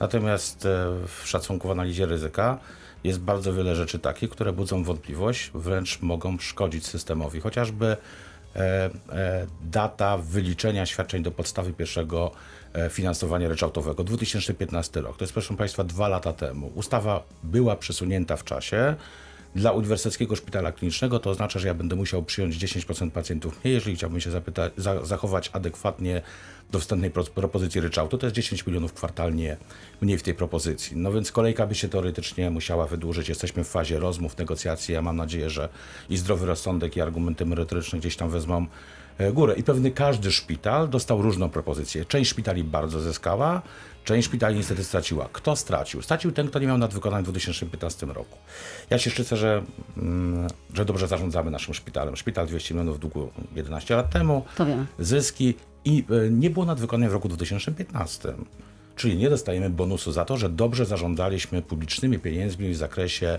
Natomiast 0.00 0.66
e, 0.66 0.68
w 1.06 1.28
szacunku 1.28 1.68
w 1.68 1.70
analizie 1.70 2.06
ryzyka 2.06 2.58
jest 3.04 3.20
bardzo 3.20 3.52
wiele 3.52 3.76
rzeczy 3.76 3.98
takich, 3.98 4.30
które 4.30 4.52
budzą 4.52 4.84
wątpliwość, 4.84 5.50
wręcz 5.54 6.02
mogą 6.02 6.38
szkodzić 6.38 6.86
systemowi. 6.86 7.40
Chociażby 7.40 7.96
e, 8.56 8.90
e, 9.12 9.46
data 9.62 10.18
wyliczenia 10.18 10.86
świadczeń 10.86 11.22
do 11.22 11.30
podstawy 11.30 11.72
pierwszego 11.72 12.30
e, 12.72 12.90
finansowania 12.90 13.48
ryczałtowego, 13.48 14.04
2015 14.04 15.00
rok. 15.00 15.16
To 15.16 15.24
jest, 15.24 15.32
proszę 15.32 15.56
Państwa, 15.56 15.84
dwa 15.84 16.08
lata 16.08 16.32
temu. 16.32 16.72
Ustawa 16.74 17.22
była 17.42 17.76
przesunięta 17.76 18.36
w 18.36 18.44
czasie. 18.44 18.94
Dla 19.54 19.72
Uniwersyteckiego 19.72 20.36
Szpitala 20.36 20.72
Klinicznego 20.72 21.18
to 21.18 21.30
oznacza, 21.30 21.58
że 21.58 21.68
ja 21.68 21.74
będę 21.74 21.96
musiał 21.96 22.22
przyjąć 22.22 22.56
10% 22.56 23.10
pacjentów 23.10 23.64
mniej, 23.64 23.74
jeżeli 23.74 23.96
chciałbym 23.96 24.20
się 24.20 24.30
zapyta- 24.30 24.70
za- 24.76 25.04
zachować 25.04 25.50
adekwatnie 25.52 26.22
do 26.70 26.78
wstępnej 26.78 27.10
pro- 27.10 27.24
propozycji 27.24 27.80
ryczałtu. 27.80 28.18
To 28.18 28.26
jest 28.26 28.36
10 28.36 28.66
milionów 28.66 28.92
kwartalnie 28.92 29.56
mniej 30.00 30.18
w 30.18 30.22
tej 30.22 30.34
propozycji. 30.34 30.96
No 30.96 31.12
więc 31.12 31.32
kolejka 31.32 31.66
by 31.66 31.74
się 31.74 31.88
teoretycznie 31.88 32.50
musiała 32.50 32.86
wydłużyć. 32.86 33.28
Jesteśmy 33.28 33.64
w 33.64 33.68
fazie 33.68 33.98
rozmów, 33.98 34.38
negocjacji. 34.38 34.94
Ja 34.94 35.02
mam 35.02 35.16
nadzieję, 35.16 35.50
że 35.50 35.68
i 36.10 36.16
zdrowy 36.16 36.46
rozsądek, 36.46 36.96
i 36.96 37.00
argumenty 37.00 37.46
merytoryczne 37.46 37.98
gdzieś 37.98 38.16
tam 38.16 38.30
wezmą 38.30 38.66
górę. 39.32 39.54
I 39.56 39.62
pewny 39.62 39.90
każdy 39.90 40.32
szpital 40.32 40.88
dostał 40.88 41.22
różną 41.22 41.48
propozycję. 41.50 42.04
Część 42.04 42.30
szpitali 42.30 42.64
bardzo 42.64 43.00
zyskała, 43.00 43.62
część 44.04 44.26
szpitali 44.28 44.56
niestety 44.56 44.84
straciła. 44.84 45.28
Kto 45.32 45.56
stracił? 45.56 46.02
Stracił 46.02 46.32
ten, 46.32 46.48
kto 46.48 46.58
nie 46.58 46.66
miał 46.66 46.78
nadwykonań 46.78 47.22
w 47.22 47.26
2015 47.26 48.06
roku. 48.06 48.38
Ja 48.90 48.98
się 48.98 49.10
szczycę, 49.10 49.36
że, 49.36 49.62
mm, 49.96 50.46
że 50.74 50.84
dobrze 50.84 51.08
zarządzamy 51.08 51.50
naszym 51.50 51.74
szpitalem. 51.74 52.16
Szpital 52.16 52.46
200 52.46 52.74
milionów 52.74 53.00
długu 53.00 53.30
11 53.56 53.96
lat 53.96 54.10
temu, 54.10 54.44
To 54.56 54.66
wiemy. 54.66 54.86
zyski 54.98 55.54
i 55.84 56.04
e, 56.26 56.30
nie 56.30 56.50
było 56.50 56.64
nadwykonań 56.66 57.08
w 57.08 57.12
roku 57.12 57.28
2015. 57.28 58.34
Czyli 58.96 59.16
nie 59.16 59.30
dostajemy 59.30 59.70
bonusu 59.70 60.12
za 60.12 60.24
to, 60.24 60.36
że 60.36 60.48
dobrze 60.48 60.86
zarządzaliśmy 60.86 61.62
publicznymi 61.62 62.18
pieniędzmi 62.18 62.70
w 62.72 62.76
zakresie 62.76 63.26
e, 63.26 63.38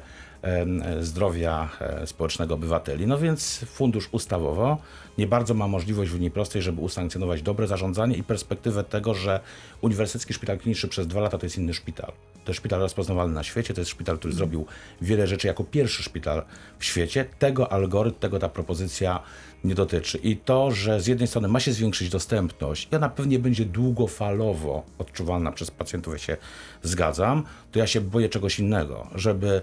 zdrowia 1.02 1.70
e, 1.80 2.08
społecznego 2.08 2.54
obywateli. 2.54 3.08
No 3.08 3.18
więc 3.18 3.66
fundusz 3.66 4.10
ustawowo 4.12 4.78
nie 5.18 5.28
bardzo 5.28 5.54
ma 5.54 5.68
możliwość 5.68 6.12
w 6.12 6.14
linii 6.14 6.32
prostej, 6.32 6.62
żeby 6.62 6.82
usankcjonować 6.82 7.42
dobre 7.42 7.68
zarządzanie 7.68 8.18
i 8.18 8.24
perspektywę 8.24 8.84
tego, 8.84 9.14
że 9.14 9.40
Uniwersytecki 9.82 10.34
Szpital 10.34 10.58
Kliniczny 10.58 10.90
przez 10.90 11.08
dwa 11.08 11.22
lata 11.22 11.38
to 11.38 11.46
jest 11.46 11.58
inny 11.58 11.74
szpital. 11.74 12.12
To 12.46 12.52
jest 12.52 12.58
szpital 12.58 12.80
rozpoznawalny 12.80 13.34
na 13.34 13.44
świecie, 13.44 13.74
to 13.74 13.82
jest 13.82 13.92
szpital, 13.92 14.18
który 14.18 14.34
zrobił 14.34 14.66
wiele 15.02 15.28
rzeczy 15.28 15.48
jako 15.48 15.64
pierwszy 15.64 16.04
szpital 16.04 16.44
w 16.80 16.86
świecie. 16.86 17.26
Tego 17.40 17.72
algorytm, 17.72 18.20
tego 18.20 18.40
ta 18.40 18.50
propozycja 18.50 19.20
nie 19.64 19.76
dotyczy. 19.76 20.18
I 20.18 20.38
to, 20.38 20.72
że 20.72 21.02
z 21.02 21.08
jednej 21.08 21.28
strony 21.28 21.48
ma 21.48 21.60
się 21.60 21.74
zwiększyć 21.74 22.10
dostępność 22.10 22.90
ona 22.96 23.10
pewnie 23.10 23.40
będzie 23.40 23.66
długofalowo 23.66 24.84
odczuwalna 24.98 25.52
przez 25.52 25.72
pacjentów, 25.72 26.14
ja 26.14 26.20
się 26.20 26.38
zgadzam, 26.84 27.44
to 27.72 27.80
ja 27.80 27.88
się 27.88 28.02
boję 28.02 28.30
czegoś 28.30 28.60
innego, 28.60 29.08
żeby 29.16 29.62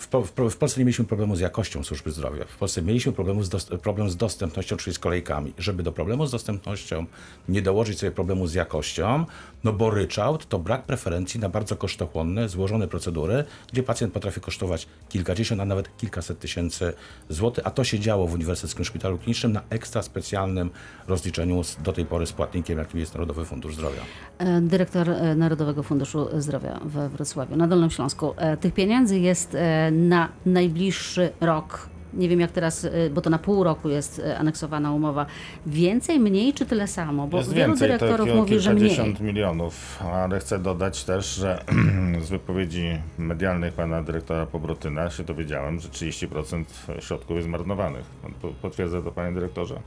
w, 0.00 0.06
w, 0.50 0.56
Polsce 0.56 0.80
nie 0.80 0.84
mieliśmy 0.84 1.04
problemu 1.04 1.36
z 1.36 1.40
jakością 1.40 1.84
służby 1.84 2.10
zdrowia. 2.10 2.44
W 2.44 2.56
Polsce 2.56 2.82
mieliśmy 2.82 3.12
problemu 3.12 3.42
z 3.42 3.48
dos- 3.48 3.64
problem 3.82 4.10
z 4.10 4.16
dostępnością, 4.16 4.76
czyli 4.76 4.94
z 4.94 4.98
kolejkami. 4.98 5.52
Żeby 5.58 5.82
do 5.82 5.92
problemu 5.92 6.26
z 6.26 6.30
dostępnością 6.30 7.06
nie 7.48 7.62
dołożyć 7.62 7.98
sobie 7.98 8.12
problemu 8.12 8.46
z 8.46 8.54
jakością, 8.54 9.24
no 9.64 9.72
bo 9.72 9.90
ryczałt 9.90 10.48
to 10.48 10.58
brak 10.58 10.82
preferencji 10.82 11.40
na 11.40 11.48
bardzo 11.48 11.76
kosztochłonne, 11.76 12.48
złożone 12.48 12.88
procedury, 12.88 13.44
gdzie 13.72 13.82
pacjent 13.82 14.12
potrafi 14.12 14.40
kosztować 14.40 14.86
kilkadziesiąt, 15.08 15.60
a 15.60 15.64
nawet 15.64 15.96
kilkaset 15.96 16.38
tysięcy 16.38 16.92
złotych, 17.28 17.66
a 17.66 17.70
to 17.70 17.84
się 17.84 17.98
działo 17.98 18.26
w 18.26 18.34
Uniwersyteckim 18.34 18.84
Szpitalu 18.84 19.18
Klinicznym 19.18 19.52
na 19.52 19.62
ekstra 19.70 20.02
specjalnym 20.02 20.70
rozliczeniu 21.08 21.64
z, 21.64 21.76
do 21.82 21.92
tej 21.92 22.04
pory 22.04 22.26
z 22.26 22.32
płatnikiem, 22.32 22.78
jakim 22.78 23.00
jest 23.00 23.14
Narodowy 23.14 23.44
Fundusz 23.44 23.74
Zdrowia. 23.74 24.00
E, 24.38 24.60
Dyrektor 24.60 25.10
e, 25.10 25.34
Narodowego 25.34 25.82
Funduszu 25.82 26.28
Zdrowia 26.40 26.80
we 26.84 27.08
Wrocławiu, 27.08 27.56
na 27.56 27.66
Dolnym 27.68 27.90
Śląsku. 27.90 28.34
E, 28.36 28.56
Tych 28.56 28.74
pieniędzy 28.74 29.18
jest 29.18 29.56
na 29.90 30.28
najbliższy 30.46 31.30
rok. 31.40 31.88
Nie 32.14 32.28
wiem 32.28 32.40
jak 32.40 32.50
teraz, 32.50 32.84
e, 32.84 33.10
bo 33.10 33.20
to 33.20 33.30
na 33.30 33.38
pół 33.38 33.64
roku 33.64 33.88
jest 33.88 34.18
e, 34.18 34.38
aneksowana 34.38 34.92
umowa. 34.92 35.26
Więcej, 35.66 36.18
mniej 36.20 36.54
czy 36.54 36.66
tyle 36.66 36.86
samo? 36.88 37.26
Bo 37.26 37.38
Jest 37.38 37.52
wielu 37.52 37.68
więcej, 37.68 37.88
to 37.90 37.98
dyrektorów 37.98 38.28
kil- 38.28 38.36
mówi, 38.36 38.60
że 38.60 38.74
mniej. 38.74 39.16
milionów, 39.20 40.02
ale 40.12 40.40
chcę 40.40 40.58
dodać 40.58 41.04
też, 41.04 41.34
że 41.34 41.64
z 42.24 42.28
wypowiedzi 42.28 42.88
medialnych 43.18 43.74
pana 43.74 44.02
dyrektora 44.02 44.46
Pobrotyna 44.46 45.10
się 45.10 45.22
dowiedziałem, 45.24 45.80
że 45.80 45.88
30% 45.88 46.64
środków 47.00 47.36
jest 47.36 47.48
zmarnowanych. 47.48 48.04
Po- 48.42 48.48
Potwierdza 48.48 49.02
to 49.02 49.12
panie 49.12 49.32
dyrektorze? 49.34 49.80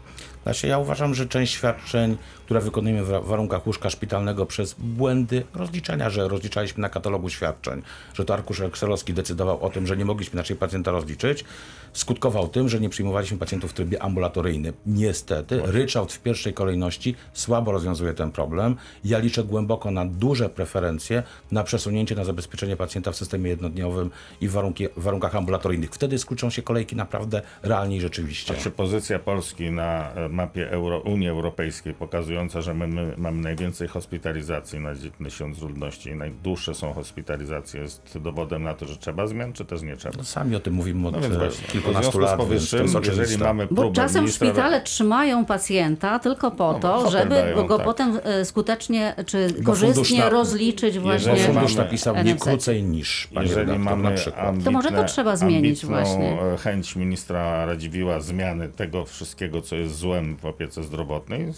Znaczy, 0.43 0.67
ja 0.67 0.77
uważam, 0.77 1.13
że 1.15 1.27
część 1.27 1.53
świadczeń, 1.53 2.17
które 2.45 2.61
wykonujemy 2.61 3.03
w 3.03 3.07
wa- 3.07 3.21
warunkach 3.21 3.67
łóżka 3.67 3.89
szpitalnego 3.89 4.45
przez 4.45 4.73
błędy 4.79 5.43
rozliczenia, 5.53 6.09
że 6.09 6.27
rozliczaliśmy 6.27 6.81
na 6.81 6.89
katalogu 6.89 7.29
świadczeń, 7.29 7.81
że 8.13 8.25
to 8.25 8.33
arkusz 8.33 8.61
excelowski 8.61 9.13
decydował 9.13 9.61
o 9.63 9.69
tym, 9.69 9.87
że 9.87 9.97
nie 9.97 10.05
mogliśmy 10.05 10.33
inaczej 10.33 10.55
pacjenta 10.55 10.91
rozliczyć, 10.91 11.45
skutecznie 11.93 12.14
skutkował 12.15 12.47
tym, 12.47 12.69
że 12.69 12.79
nie 12.79 12.89
przyjmowaliśmy 12.89 13.37
pacjentów 13.37 13.71
w 13.71 13.73
trybie 13.73 14.03
ambulatoryjnym. 14.03 14.73
Niestety, 14.85 15.61
ryczałt 15.65 16.13
w 16.13 16.19
pierwszej 16.19 16.53
kolejności 16.53 17.15
słabo 17.33 17.71
rozwiązuje 17.71 18.13
ten 18.13 18.31
problem. 18.31 18.75
Ja 19.03 19.19
liczę 19.19 19.43
głęboko 19.43 19.91
na 19.91 20.05
duże 20.05 20.49
preferencje, 20.49 21.23
na 21.51 21.63
przesunięcie, 21.63 22.15
na 22.15 22.23
zabezpieczenie 22.23 22.75
pacjenta 22.75 23.11
w 23.11 23.15
systemie 23.15 23.49
jednodniowym 23.49 24.11
i 24.41 24.47
w 24.47 24.51
warunki, 24.51 24.87
w 24.97 25.03
warunkach 25.03 25.35
ambulatoryjnych. 25.35 25.89
Wtedy 25.91 26.17
skrócą 26.17 26.49
się 26.49 26.61
kolejki 26.61 26.95
naprawdę 26.95 27.41
realnie 27.63 27.97
i 27.97 28.01
rzeczywiście. 28.01 28.53
Czy 28.53 28.71
pozycja 28.71 29.19
Polski 29.19 29.71
na 29.71 30.11
e, 30.11 30.29
mapie 30.29 30.71
Euro, 30.71 30.99
Unii 30.99 31.29
Europejskiej 31.29 31.93
pokazująca, 31.93 32.61
że 32.61 32.73
my, 32.73 32.87
my 32.87 33.13
mamy 33.17 33.41
najwięcej 33.41 33.87
hospitalizacji 33.87 34.79
na 34.79 34.89
tysiąc 35.23 35.61
ludności 35.61 36.09
i 36.09 36.15
najdłuższe 36.15 36.75
są 36.75 36.93
hospitalizacje, 36.93 37.81
jest 37.81 38.17
dowodem 38.19 38.63
na 38.63 38.73
to, 38.73 38.85
że 38.85 38.97
trzeba 38.97 39.27
zmian, 39.27 39.53
czy 39.53 39.65
też 39.65 39.81
nie 39.81 39.97
trzeba? 39.97 40.17
No, 40.17 40.23
Sami 40.23 40.55
o 40.55 40.59
tym 40.59 40.73
mówimy 40.73 41.07
od 41.07 41.15
No 41.29 41.45
e, 41.45 41.49
kilkunastu 41.71 42.04
związku 42.11 42.21
z 42.21 42.23
lat. 42.23 42.29
więc 42.29 42.39
to 42.39 42.77
powyższym, 42.77 43.03
jest 43.03 43.19
jeżeli 43.19 43.43
mamy 43.43 43.67
Bo 43.71 43.91
czasem 43.91 44.25
ministra- 44.25 44.47
szpitale 44.47 44.81
trzymają 44.81 45.45
pacjenta 45.45 46.19
tylko 46.19 46.51
po 46.51 46.71
No, 46.73 46.79
to, 46.79 47.11
żeby 47.11 47.29
dają, 47.29 47.67
go 47.67 47.77
tak. 47.77 47.85
potem 47.85 48.19
e, 48.23 48.45
skutecznie 48.45 49.15
czy 49.25 49.47
Bo 49.59 49.63
korzystnie 49.65 50.19
na- 50.19 50.29
rozliczyć 50.29 50.99
właśnie. 50.99 51.31
Jeżeli 51.31 51.53
fundusz 51.53 51.75
napisał 51.75 52.15
nie 52.23 52.35
krócej 52.35 52.83
niż, 52.83 53.27
panie 53.33 53.47
Jeżeli 53.47 53.59
redaktor, 53.61 53.85
mamy 53.97 54.03
na 54.09 54.11
przykład. 54.11 54.45
ambitne, 54.45 54.65
To 54.65 54.71
może 54.71 54.91
to 54.91 55.03
trzeba 55.03 55.35
zmienić 55.35 55.83
ambitną 55.83 55.89
właśnie. 55.89 56.41
e, 56.53 56.57
chęć 56.57 56.95
ministra 56.95 57.65
Radziwiła 57.65 58.19
zmiany 58.19 58.69
tego 58.69 59.05
wszystkiego, 59.05 59.61
co 59.61 59.75
jest 59.75 59.95
złem 59.95 60.37
w 60.37 60.45
opiece 60.45 60.83
zdrowotnej, 60.83 61.53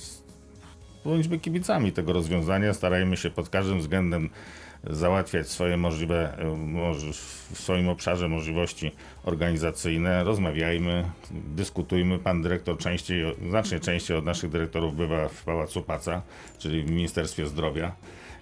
bądźmy 1.05 1.39
kibicami 1.39 1.91
tego 1.91 2.13
rozwiązania, 2.13 2.73
starajmy 2.73 3.17
się 3.17 3.29
pod 3.29 3.49
każdym 3.49 3.79
względem 3.79 4.29
załatwiać 4.83 5.49
swoje 5.49 5.77
możliwe, 5.77 6.37
e, 6.37 6.93
w 7.51 7.59
swoim 7.59 7.89
obszarze 7.89 8.27
możliwości 8.27 8.91
organizacyjne, 9.23 10.23
rozmawiajmy, 10.23 11.11
dyskutujmy. 11.31 12.19
Pan 12.19 12.41
dyrektor 12.41 12.77
częściej, 12.77 13.35
znacznie 13.49 13.79
częściej 13.79 14.17
od 14.17 14.25
naszych 14.25 14.49
dyrektorów 14.49 14.95
bywa 14.95 15.27
w 15.27 15.43
Pałacu 15.43 15.81
Paca, 15.81 16.21
czyli 16.57 16.83
w 16.83 16.91
Ministerstwie 16.91 17.47
Zdrowia 17.47 17.91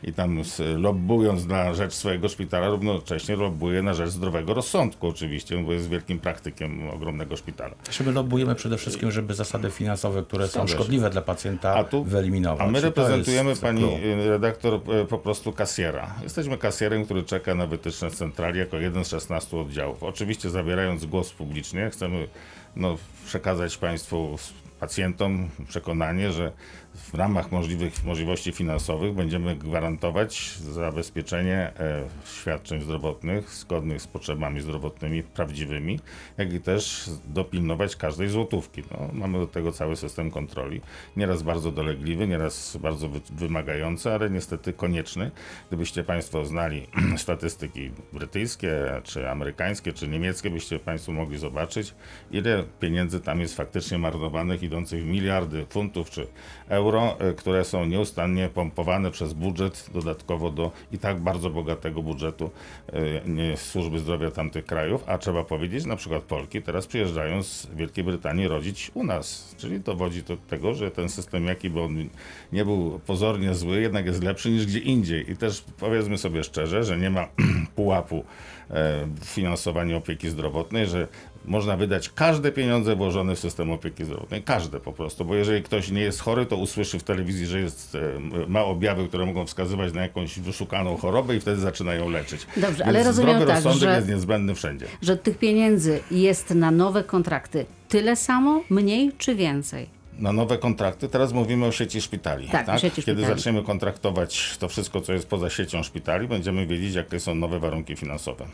i 0.05 0.13
tam 0.13 0.41
lobbując 0.77 1.45
na 1.45 1.73
rzecz 1.73 1.93
swojego 1.93 2.29
szpitala, 2.29 2.69
równocześnie 2.69 3.35
lobbuje 3.35 3.81
na 3.81 3.93
rzecz 3.93 4.09
zdrowego 4.09 4.53
rozsądku 4.53 5.07
oczywiście, 5.07 5.63
bo 5.63 5.73
jest 5.73 5.89
wielkim 5.89 6.19
praktykiem 6.19 6.89
ogromnego 6.89 7.37
szpitala. 7.37 7.75
Czy 7.89 8.03
my 8.03 8.11
lobbujemy 8.11 8.55
przede 8.55 8.77
wszystkim, 8.77 9.11
żeby 9.11 9.33
zasady 9.33 9.71
finansowe, 9.71 10.23
które 10.23 10.47
są 10.47 10.67
szkodliwe 10.67 11.09
dla 11.09 11.21
pacjenta, 11.21 11.75
A 11.75 11.83
tu- 11.83 12.03
wyeliminować? 12.03 12.67
A 12.67 12.71
my 12.71 12.81
reprezentujemy, 12.81 13.49
jest 13.49 13.61
pani 13.61 13.83
y, 14.03 14.29
redaktor, 14.29 14.73
y, 14.73 15.05
po 15.05 15.17
prostu 15.17 15.53
kasjera. 15.53 16.15
Jesteśmy 16.23 16.57
kasjerem, 16.57 17.05
który 17.05 17.23
czeka 17.23 17.55
na 17.55 17.67
wytyczne 17.67 18.11
centrali 18.11 18.59
jako 18.59 18.77
jeden 18.77 19.05
z 19.05 19.07
16 19.09 19.57
oddziałów. 19.57 20.03
Oczywiście 20.03 20.49
zabierając 20.49 21.05
głos 21.05 21.31
publicznie, 21.33 21.89
chcemy 21.89 22.27
no, 22.75 22.97
przekazać 23.25 23.77
Państwu, 23.77 24.37
pacjentom 24.79 25.49
przekonanie, 25.67 26.31
że 26.31 26.51
w 26.95 27.13
ramach 27.13 27.51
możliwych 27.51 28.03
możliwości 28.03 28.51
finansowych 28.51 29.13
będziemy 29.13 29.55
gwarantować 29.55 30.57
zabezpieczenie 30.57 31.71
e, 31.79 32.03
świadczeń 32.25 32.81
zdrowotnych 32.81 33.49
zgodnych 33.49 34.01
z 34.01 34.07
potrzebami 34.07 34.61
zdrowotnymi 34.61 35.23
prawdziwymi, 35.23 35.99
jak 36.37 36.53
i 36.53 36.59
też 36.59 37.09
dopilnować 37.25 37.95
każdej 37.95 38.29
złotówki. 38.29 38.83
No, 38.91 39.09
mamy 39.13 39.39
do 39.39 39.47
tego 39.47 39.71
cały 39.71 39.95
system 39.95 40.31
kontroli. 40.31 40.81
Nieraz 41.17 41.43
bardzo 41.43 41.71
dolegliwy, 41.71 42.27
nieraz 42.27 42.77
bardzo 42.77 43.09
wy- 43.09 43.21
wymagający, 43.31 44.11
ale 44.11 44.29
niestety 44.29 44.73
konieczny. 44.73 45.31
Gdybyście 45.67 46.03
Państwo 46.03 46.45
znali 46.45 46.87
statystyki 47.17 47.91
brytyjskie, 48.13 48.71
czy 49.03 49.29
amerykańskie, 49.29 49.93
czy 49.93 50.07
niemieckie, 50.07 50.49
byście 50.49 50.79
Państwo 50.79 51.11
mogli 51.11 51.37
zobaczyć, 51.37 51.93
ile 52.31 52.63
pieniędzy 52.79 53.19
tam 53.19 53.39
jest 53.39 53.55
faktycznie 53.57 53.97
marnowanych, 53.97 54.63
idących 54.63 55.03
w 55.03 55.07
miliardy 55.07 55.65
funtów 55.69 56.09
czy 56.09 56.27
euro, 56.67 56.84
e, 56.93 57.33
które 57.33 57.65
są 57.65 57.85
nieustannie 57.85 58.49
pompowane 58.49 59.11
przez 59.11 59.33
budżet 59.33 59.89
dodatkowo 59.93 60.51
do 60.51 60.71
i 60.91 60.97
tak 60.97 61.19
bardzo 61.19 61.49
bogatego 61.49 62.01
budżetu 62.01 62.51
e, 62.93 63.57
służby 63.57 63.99
zdrowia 63.99 64.31
tamtych 64.31 64.65
krajów, 64.65 65.03
a 65.07 65.17
trzeba 65.17 65.43
powiedzieć, 65.43 65.85
na 65.85 65.95
przykład 65.95 66.23
Polki 66.23 66.61
teraz 66.61 66.87
przyjeżdżają 66.87 67.43
z 67.43 67.67
Wielkiej 67.75 68.03
Brytanii 68.03 68.47
rodzić 68.47 68.91
u 68.93 69.03
nas, 69.03 69.55
czyli 69.57 69.79
dowodzi 69.79 70.23
to 70.23 70.37
tego, 70.37 70.73
że 70.73 70.91
ten 70.91 71.09
system, 71.09 71.45
jaki 71.45 71.69
by 71.69 71.81
on 71.81 72.09
nie 72.53 72.65
był 72.65 72.99
pozornie 73.05 73.55
zły, 73.55 73.81
jednak 73.81 74.05
jest 74.05 74.23
lepszy 74.23 74.49
niż 74.49 74.65
gdzie 74.65 74.79
indziej. 74.79 75.31
I 75.31 75.37
też 75.37 75.63
powiedzmy 75.79 76.17
sobie 76.17 76.43
szczerze, 76.43 76.83
że 76.83 76.97
nie 76.97 77.09
ma 77.09 77.27
pułapu 77.75 78.23
e, 78.71 79.07
finansowania 79.23 79.97
opieki 79.97 80.29
zdrowotnej, 80.29 80.87
że 80.87 81.07
można 81.45 81.77
wydać 81.77 82.09
każde 82.09 82.51
pieniądze 82.51 82.95
włożone 82.95 83.35
w 83.35 83.39
system 83.39 83.71
opieki 83.71 84.05
zdrowotnej. 84.05 84.43
Każde 84.43 84.79
po 84.79 84.93
prostu, 84.93 85.25
bo 85.25 85.35
jeżeli 85.35 85.63
ktoś 85.63 85.91
nie 85.91 86.01
jest 86.01 86.19
chory, 86.19 86.45
to 86.45 86.55
usłyszy 86.57 86.99
w 86.99 87.03
telewizji, 87.03 87.45
że 87.45 87.59
jest, 87.59 87.95
e, 87.95 88.19
ma 88.47 88.63
objawy, 88.63 89.07
które 89.07 89.25
mogą 89.25 89.45
wskazywać 89.45 89.93
na 89.93 90.01
jakąś 90.01 90.39
wyszukaną 90.39 90.97
chorobę 90.97 91.35
i 91.35 91.39
wtedy 91.39 91.61
zaczynają 91.61 92.09
leczyć. 92.09 92.47
Dobrze, 92.55 92.69
Więc 92.69 92.81
ale 92.87 93.03
rozumiem 93.03 93.47
tak, 93.47 93.63
że- 93.73 93.95
jest 93.95 94.07
niezbędny 94.07 94.55
wszędzie. 94.55 94.85
Że 95.01 95.17
tych 95.17 95.37
pieniędzy 95.37 95.99
jest 96.11 96.49
na 96.49 96.71
nowe 96.71 97.03
kontrakty 97.03 97.65
tyle 97.89 98.15
samo, 98.15 98.61
mniej 98.69 99.11
czy 99.17 99.35
więcej? 99.35 99.94
Na 100.19 100.33
nowe 100.33 100.57
kontrakty. 100.57 101.09
Teraz 101.09 101.33
mówimy 101.33 101.65
o 101.65 101.71
sieci 101.71 102.01
szpitali. 102.01 102.47
Tak, 102.47 102.69
o 102.69 102.77
sieci 102.77 103.03
Kiedy 103.03 103.21
szpitali. 103.21 103.39
zaczniemy 103.39 103.63
kontraktować 103.63 104.57
to 104.59 104.67
wszystko, 104.67 105.01
co 105.01 105.13
jest 105.13 105.27
poza 105.27 105.49
siecią 105.49 105.83
szpitali, 105.83 106.27
będziemy 106.27 106.67
wiedzieć, 106.67 106.95
jakie 106.95 107.19
są 107.19 107.35
nowe 107.35 107.59
warunki 107.59 107.95
finansowe. 107.95 108.45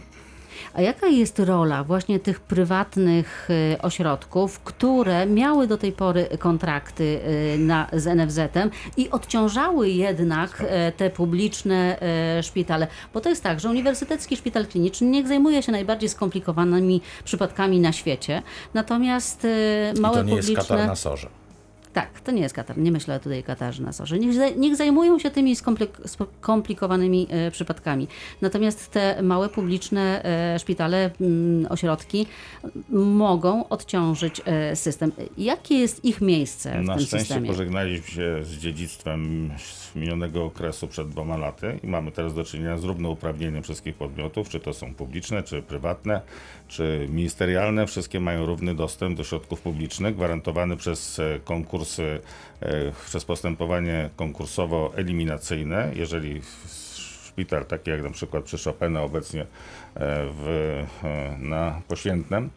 A 0.73 0.81
jaka 0.81 1.07
jest 1.07 1.39
rola 1.39 1.83
właśnie 1.83 2.19
tych 2.19 2.39
prywatnych 2.39 3.49
y, 3.73 3.81
ośrodków, 3.81 4.59
które 4.59 5.25
miały 5.25 5.67
do 5.67 5.77
tej 5.77 5.91
pory 5.91 6.27
kontrakty 6.39 7.03
y, 7.03 7.57
na, 7.57 7.87
z 7.93 8.17
NFZ-em 8.17 8.69
i 8.97 9.09
odciążały 9.09 9.89
jednak 9.89 10.63
e, 10.67 10.91
te 10.91 11.09
publiczne 11.09 11.97
szpitale? 12.41 12.87
Bo 13.13 13.21
to 13.21 13.29
jest 13.29 13.43
tak, 13.43 13.59
że 13.59 13.69
Uniwersytecki 13.69 14.37
Szpital 14.37 14.65
Kliniczny 14.65 15.07
niech 15.07 15.27
zajmuje 15.27 15.63
się 15.63 15.71
najbardziej 15.71 16.09
skomplikowanymi 16.09 17.01
przypadkami 17.23 17.79
na 17.79 17.91
świecie, 17.91 18.41
natomiast 18.73 19.45
e, 19.45 19.93
I 19.97 19.99
małe 19.99 20.17
to 20.17 20.23
nie 20.23 20.35
jest 20.35 20.47
publiczne... 20.47 20.75
katar 20.75 20.87
na 20.87 20.95
sorze. 20.95 21.40
Tak, 21.93 22.19
to 22.21 22.31
nie 22.31 22.41
jest 22.41 22.55
Katar. 22.55 22.77
Nie 22.77 22.91
myślę 22.91 23.19
tutaj 23.19 23.43
Katarze 23.43 23.83
na 23.83 23.93
Sorze. 23.93 24.19
Niech, 24.19 24.57
niech 24.57 24.75
zajmują 24.75 25.19
się 25.19 25.31
tymi 25.31 25.55
skomplik- 25.55 26.07
skomplikowanymi 26.07 27.27
e, 27.29 27.51
przypadkami. 27.51 28.07
Natomiast 28.41 28.91
te 28.91 29.21
małe 29.21 29.49
publiczne 29.49 30.25
e, 30.25 30.59
szpitale, 30.59 31.11
mm, 31.21 31.71
ośrodki 31.71 32.27
mogą 32.89 33.67
odciążyć 33.69 34.41
e, 34.45 34.75
system. 34.75 35.11
Jakie 35.37 35.75
jest 35.75 36.05
ich 36.05 36.21
miejsce 36.21 36.71
w 36.81 36.85
Na 36.85 36.95
tym 36.95 37.05
szczęście 37.05 37.19
systemie? 37.19 37.47
pożegnaliśmy 37.47 38.07
się 38.07 38.43
z 38.43 38.57
dziedzictwem 38.57 39.51
z 39.57 39.95
minionego 39.95 40.45
okresu 40.45 40.87
przed 40.87 41.09
dwoma 41.09 41.37
laty 41.37 41.79
i 41.83 41.87
mamy 41.87 42.11
teraz 42.11 42.33
do 42.33 42.43
czynienia 42.43 42.77
z 42.77 42.83
równouprawnieniem 42.83 43.63
wszystkich 43.63 43.95
podmiotów, 43.95 44.49
czy 44.49 44.59
to 44.59 44.73
są 44.73 44.93
publiczne, 44.95 45.43
czy 45.43 45.61
prywatne, 45.61 46.21
czy 46.67 47.07
ministerialne. 47.09 47.87
Wszystkie 47.87 48.19
mają 48.19 48.45
równy 48.45 48.75
dostęp 48.75 49.17
do 49.17 49.23
środków 49.23 49.61
publicznych, 49.61 50.15
gwarantowany 50.15 50.77
przez 50.77 51.19
e, 51.19 51.39
konkursy, 51.81 52.19
e, 52.59 52.91
przez 53.05 53.25
postępowanie 53.25 54.09
konkursowo-eliminacyjne. 54.17 55.91
Jeżeli 55.95 56.41
szpital, 57.27 57.65
taki 57.65 57.89
jak 57.89 58.03
na 58.03 58.09
przykład 58.09 58.43
przy 58.43 58.57
Chopina 58.57 59.01
obecnie 59.01 59.41
e, 59.41 59.45
w, 60.33 60.47
e, 61.03 61.37
na 61.39 61.81
Poświętnem, 61.87 62.49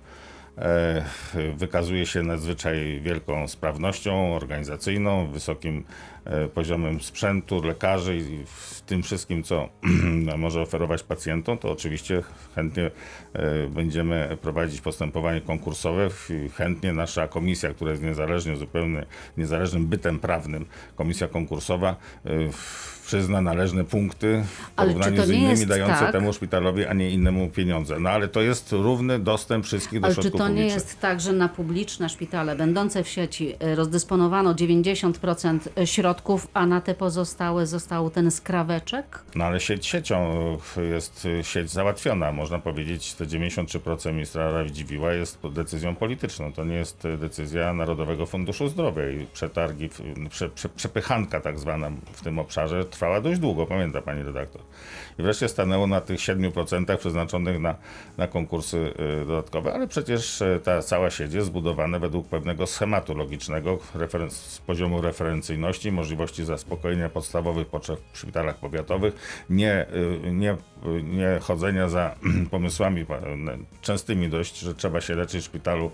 wykazuje 1.56 2.06
się 2.06 2.22
nadzwyczaj 2.22 3.00
wielką 3.00 3.48
sprawnością 3.48 4.36
organizacyjną, 4.36 5.26
wysokim 5.26 5.84
poziomem 6.54 7.00
sprzętu, 7.00 7.62
lekarzy 7.62 8.16
i 8.16 8.44
w 8.46 8.80
tym 8.80 9.02
wszystkim, 9.02 9.42
co 9.42 9.68
może 10.38 10.60
oferować 10.60 11.02
pacjentom, 11.02 11.58
to 11.58 11.70
oczywiście 11.70 12.22
chętnie 12.54 12.90
e, 13.32 13.66
będziemy 13.66 14.38
prowadzić 14.42 14.80
postępowanie 14.80 15.40
konkursowe 15.40 16.08
chętnie 16.56 16.92
nasza 16.92 17.28
komisja, 17.28 17.74
która 17.74 17.90
jest 17.90 18.02
niezależnie, 18.02 18.56
zupełnie 18.56 19.06
niezależnym 19.36 19.86
bytem 19.86 20.18
prawnym, 20.18 20.66
komisja 20.96 21.28
konkursowa 21.28 21.96
e, 22.26 22.30
przyzna 23.06 23.40
należne 23.40 23.84
punkty 23.84 24.44
w 24.46 24.70
Ale 24.76 24.92
czy 24.92 24.98
porównaniu 24.98 25.26
z 25.26 25.30
innymi, 25.30 25.66
dające 25.66 25.98
tak? 25.98 26.12
temu 26.12 26.32
szpitalowi, 26.32 26.86
a 26.86 26.94
nie 26.94 27.10
innemu 27.10 27.48
pieniądze. 27.48 28.00
No 28.00 28.10
ale 28.10 28.28
to 28.28 28.42
jest 28.42 28.72
równy 28.72 29.18
dostęp 29.18 29.64
wszystkich 29.64 30.00
do 30.00 30.06
Ale 30.06 30.14
czy 30.14 30.22
środków 30.22 30.40
to 30.40 30.48
nie 30.48 30.54
publicznych. 30.54 30.82
jest 30.82 31.00
tak, 31.00 31.20
że 31.20 31.32
na 31.32 31.48
publiczne 31.48 32.08
szpitale 32.08 32.56
będące 32.56 33.04
w 33.04 33.08
sieci 33.08 33.54
e, 33.60 33.74
rozdysponowano 33.74 34.54
90% 34.54 35.58
środków, 35.84 36.13
a 36.54 36.66
na 36.66 36.80
te 36.80 36.94
pozostałe 36.94 37.66
został 37.66 38.10
ten 38.10 38.30
skraweczek? 38.30 39.22
No 39.34 39.44
ale 39.44 39.60
sieć 39.60 39.86
siecią 39.86 40.34
y, 40.78 40.86
jest 40.86 41.24
y, 41.24 41.44
sieć 41.44 41.70
załatwiona. 41.70 42.32
Można 42.32 42.58
powiedzieć, 42.58 43.14
te 43.14 43.26
93% 43.26 44.12
ministra 44.12 44.50
Radziwiła 44.50 45.12
jest 45.12 45.38
decyzją 45.52 45.96
polityczną. 45.96 46.52
To 46.52 46.64
nie 46.64 46.74
jest 46.74 47.04
y, 47.04 47.16
decyzja 47.16 47.72
Narodowego 47.72 48.26
Funduszu 48.26 48.68
Zdrowia 48.68 49.10
i 49.10 49.26
przetargi, 49.26 49.88
prze, 50.30 50.48
prze, 50.48 50.68
przepychanka 50.68 51.40
tak 51.40 51.58
zwana 51.58 51.90
w 52.12 52.22
tym 52.22 52.38
obszarze 52.38 52.84
trwała 52.84 53.20
dość 53.20 53.40
długo, 53.40 53.66
pamięta 53.66 54.02
pani 54.02 54.22
redaktor. 54.22 54.62
I 55.18 55.22
wreszcie 55.22 55.48
stanęło 55.48 55.86
na 55.86 56.00
tych 56.00 56.18
7% 56.18 56.96
przeznaczonych 56.96 57.60
na, 57.60 57.74
na 58.18 58.26
konkursy 58.26 58.92
y, 59.22 59.26
dodatkowe, 59.26 59.74
ale 59.74 59.86
przecież 59.86 60.42
e, 60.42 60.60
ta 60.64 60.82
cała 60.82 61.10
sieć 61.10 61.34
jest 61.34 61.46
zbudowana 61.46 61.98
według 61.98 62.28
pewnego 62.28 62.66
schematu 62.66 63.14
logicznego 63.14 63.78
z 64.28 64.58
poziomu 64.58 65.00
referencyjności, 65.00 65.92
możliwości 65.92 66.44
zaspokojenia 66.44 67.08
podstawowych 67.08 67.66
potrzeb 67.66 68.00
w 68.12 68.18
szpitalach 68.18 68.56
powiatowych, 68.56 69.44
nie, 69.50 69.86
y, 70.24 70.32
nie, 70.32 70.52
y, 70.52 71.02
nie 71.02 71.38
chodzenia 71.42 71.88
za 71.88 72.14
pomysłami 72.50 73.06
częstymi 73.82 74.28
dość, 74.28 74.58
że 74.58 74.74
trzeba 74.74 75.00
się 75.00 75.14
leczyć 75.14 75.42
w 75.42 75.44
szpitalu 75.44 75.90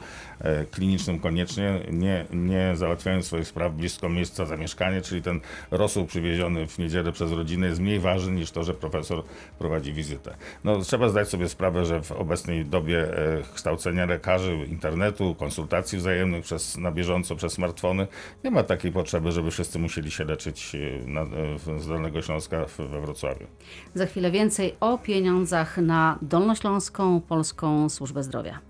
klinicznym 0.71 1.19
koniecznie, 1.19 1.81
nie, 1.91 2.27
nie 2.33 2.77
załatwiając 2.77 3.27
swoich 3.27 3.49
spraw 3.49 3.73
blisko 3.73 4.09
miejsca 4.09 4.47
zamieszkania, 4.47 5.01
czyli 5.01 5.23
ten 5.23 5.41
rosół 5.71 6.07
przywieziony 6.07 6.67
w 6.67 6.79
niedzielę 6.79 7.13
przez 7.13 7.33
rodzinę 7.33 7.67
jest 7.67 7.81
mniej 7.81 8.01
ważny 8.01 8.33
niż 8.33 8.51
to, 8.51 8.65
że 8.65 8.75
profesor 8.75 9.10
prowadzi 9.59 9.93
wizytę. 9.93 10.37
No, 10.65 10.79
trzeba 10.79 11.09
zdać 11.09 11.29
sobie 11.29 11.49
sprawę, 11.49 11.85
że 11.85 12.03
w 12.03 12.13
obecnej 12.13 12.65
dobie 12.65 13.19
e, 13.19 13.43
kształcenia 13.55 14.07
lekarzy, 14.07 14.57
internetu, 14.69 15.35
konsultacji 15.35 15.99
wzajemnych 15.99 16.45
przez, 16.45 16.79
na 16.79 16.93
bieżąco 16.93 17.37
przez 17.37 17.53
smartfony, 17.53 18.07
nie 18.45 18.51
ma 18.51 18.63
takiej 18.63 18.93
potrzeby, 18.93 19.33
żeby 19.33 19.51
wszyscy 19.51 19.79
musieli 19.79 20.11
się 20.11 20.25
leczyć 20.25 20.75
e, 20.75 21.09
na, 21.09 21.21
e, 21.21 21.81
z 21.81 21.87
Dolnego 21.89 22.23
Śląska 22.23 22.65
we 22.79 23.01
Wrocławiu. 23.01 23.47
Za 23.95 24.07
chwilę 24.07 24.31
więcej 24.31 24.75
o 24.81 24.99
pieniądzach 24.99 25.79
na 25.79 26.19
Dolnośląską 26.23 27.21
Polską 27.21 27.89
Służbę 27.89 28.23
Zdrowia. 28.23 28.61